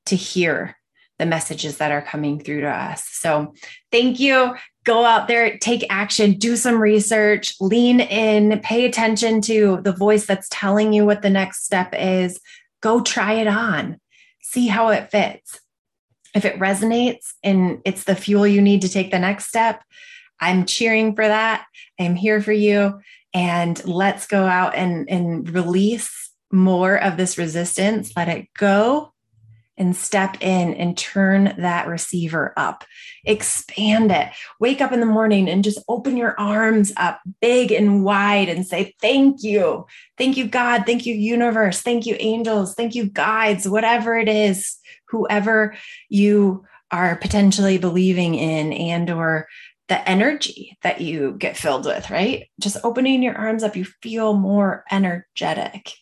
to 0.06 0.16
hear? 0.16 0.79
The 1.20 1.26
messages 1.26 1.78
that 1.78 1.92
are 1.92 2.02
coming 2.02 2.40
through 2.40 2.62
to 2.62 2.70
us. 2.70 3.04
So, 3.06 3.54
thank 3.92 4.20
you. 4.20 4.56
Go 4.86 5.06
out 5.06 5.28
there, 5.28 5.58
take 5.60 5.86
action, 5.90 6.34
do 6.34 6.56
some 6.56 6.82
research, 6.82 7.54
lean 7.60 8.00
in, 8.00 8.60
pay 8.62 8.86
attention 8.86 9.42
to 9.42 9.82
the 9.84 9.92
voice 9.92 10.26
that's 10.26 10.48
telling 10.50 10.94
you 10.94 11.06
what 11.06 11.22
the 11.22 11.30
next 11.30 11.66
step 11.66 11.94
is. 11.94 12.40
Go 12.82 13.02
try 13.02 13.34
it 13.34 13.48
on, 13.48 14.00
see 14.42 14.68
how 14.68 14.90
it 14.90 15.12
fits. 15.12 15.60
If 16.34 16.46
it 16.46 16.60
resonates 16.60 17.34
and 17.44 17.82
it's 17.86 18.06
the 18.06 18.16
fuel 18.16 18.48
you 18.48 18.62
need 18.62 18.82
to 18.82 18.90
take 18.90 19.12
the 19.12 19.20
next 19.20 19.48
step, 19.48 19.84
I'm 20.40 20.66
cheering 20.66 21.16
for 21.16 21.28
that. 21.28 21.66
I'm 22.00 22.16
here 22.16 22.42
for 22.42 22.54
you. 22.54 23.02
And 23.34 23.84
let's 23.86 24.26
go 24.28 24.46
out 24.46 24.76
and, 24.76 25.10
and 25.10 25.50
release 25.50 26.32
more 26.52 26.96
of 26.96 27.18
this 27.18 27.38
resistance. 27.38 28.14
Let 28.16 28.30
it 28.30 28.48
go 28.58 29.14
and 29.80 29.96
step 29.96 30.38
in 30.42 30.74
and 30.76 30.98
turn 30.98 31.56
that 31.58 31.88
receiver 31.88 32.54
up. 32.58 32.84
Expand 33.26 34.12
it. 34.12 34.30
Wake 34.60 34.82
up 34.82 34.92
in 34.92 35.00
the 35.00 35.06
morning 35.06 35.50
and 35.50 35.64
just 35.64 35.80
open 35.88 36.18
your 36.18 36.40
arms 36.40 36.92
up 36.98 37.22
big 37.42 37.72
and 37.72 38.04
wide 38.04 38.50
and 38.50 38.68
say, 38.68 38.94
Thank 39.02 39.42
you. 39.42 39.88
Thank 40.18 40.38
you, 40.38 40.48
God. 40.48 40.86
Thank 40.86 41.06
you, 41.06 41.16
universe. 41.16 41.82
Thank 41.82 42.06
you, 42.06 42.16
angels. 42.20 42.76
Thank 42.76 42.94
you, 42.94 43.06
guides, 43.06 43.68
whatever 43.68 44.18
it 44.18 44.30
is, 44.30 44.78
whoever 45.08 45.76
you 46.10 46.66
are 46.92 47.16
potentially 47.16 47.78
believing 47.78 48.36
in 48.36 48.74
and 48.74 49.10
or 49.10 49.48
the 49.88 50.08
energy 50.08 50.78
that 50.84 51.02
you 51.02 51.36
get 51.38 51.58
filled 51.58 51.86
with, 51.86 52.10
right? 52.10 52.48
Just 52.60 52.78
opening 52.84 53.24
your 53.24 53.36
arms 53.36 53.64
up, 53.64 53.76
you 53.76 53.86
feel 53.86 54.36
more 54.36 54.84
energetic. 54.92 55.94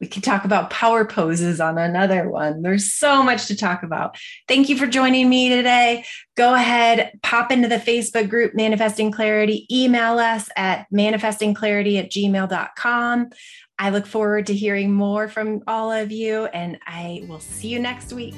We 0.00 0.06
could 0.06 0.24
talk 0.24 0.44
about 0.44 0.70
power 0.70 1.04
poses 1.04 1.60
on 1.60 1.76
another 1.76 2.28
one. 2.28 2.62
There's 2.62 2.92
so 2.92 3.22
much 3.22 3.46
to 3.46 3.56
talk 3.56 3.82
about. 3.82 4.16
Thank 4.48 4.68
you 4.68 4.76
for 4.76 4.86
joining 4.86 5.28
me 5.28 5.50
today. 5.50 6.04
Go 6.36 6.54
ahead, 6.54 7.12
pop 7.22 7.52
into 7.52 7.68
the 7.68 7.76
Facebook 7.76 8.30
group 8.30 8.54
Manifesting 8.54 9.12
Clarity, 9.12 9.66
email 9.70 10.18
us 10.18 10.48
at 10.56 10.86
manifestingclarity 10.90 11.98
at 11.98 12.10
gmail.com. 12.10 13.30
I 13.78 13.90
look 13.90 14.06
forward 14.06 14.46
to 14.46 14.54
hearing 14.54 14.92
more 14.92 15.28
from 15.28 15.62
all 15.66 15.90
of 15.90 16.12
you, 16.12 16.44
and 16.46 16.78
I 16.86 17.24
will 17.28 17.40
see 17.40 17.68
you 17.68 17.78
next 17.78 18.12
week. 18.12 18.34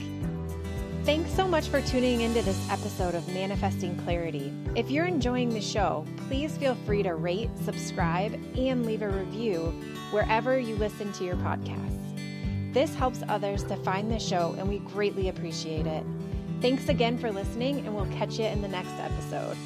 Thanks 1.05 1.33
so 1.33 1.49
much 1.49 1.67
for 1.67 1.83
tuning 1.83 2.21
into 2.21 2.43
this 2.43 2.71
episode 2.71 3.17
of 3.17 3.27
Manifesting 3.35 3.97
Clarity. 4.05 4.53
If 4.77 4.88
you're 4.88 5.05
enjoying 5.05 5.49
the 5.49 5.61
show, 5.61 6.07
please 6.29 6.57
feel 6.57 6.77
free 6.87 7.03
to 7.03 7.17
rate, 7.17 7.51
subscribe, 7.65 8.35
and 8.57 8.87
leave 8.87 9.03
a 9.03 9.09
review 9.09 9.75
wherever 10.12 10.61
you 10.61 10.77
listen 10.77 11.12
to 11.15 11.25
your 11.25 11.35
podcasts. 11.35 12.73
This 12.73 12.95
helps 12.95 13.25
others 13.29 13.65
to 13.65 13.77
find 13.79 14.12
the 14.12 14.21
show, 14.21 14.55
and 14.57 14.69
we 14.69 14.79
greatly 14.79 15.29
appreciate 15.29 15.88
it. 15.88 16.05
Thanks 16.61 16.88
again 16.88 17.19
for 17.19 17.33
listening, 17.33 17.85
and 17.85 17.97
we'll 17.97 18.07
catch 18.07 18.38
you 18.38 18.45
in 18.45 18.62
the 18.62 18.69
next 18.69 18.93
episode. 18.93 19.57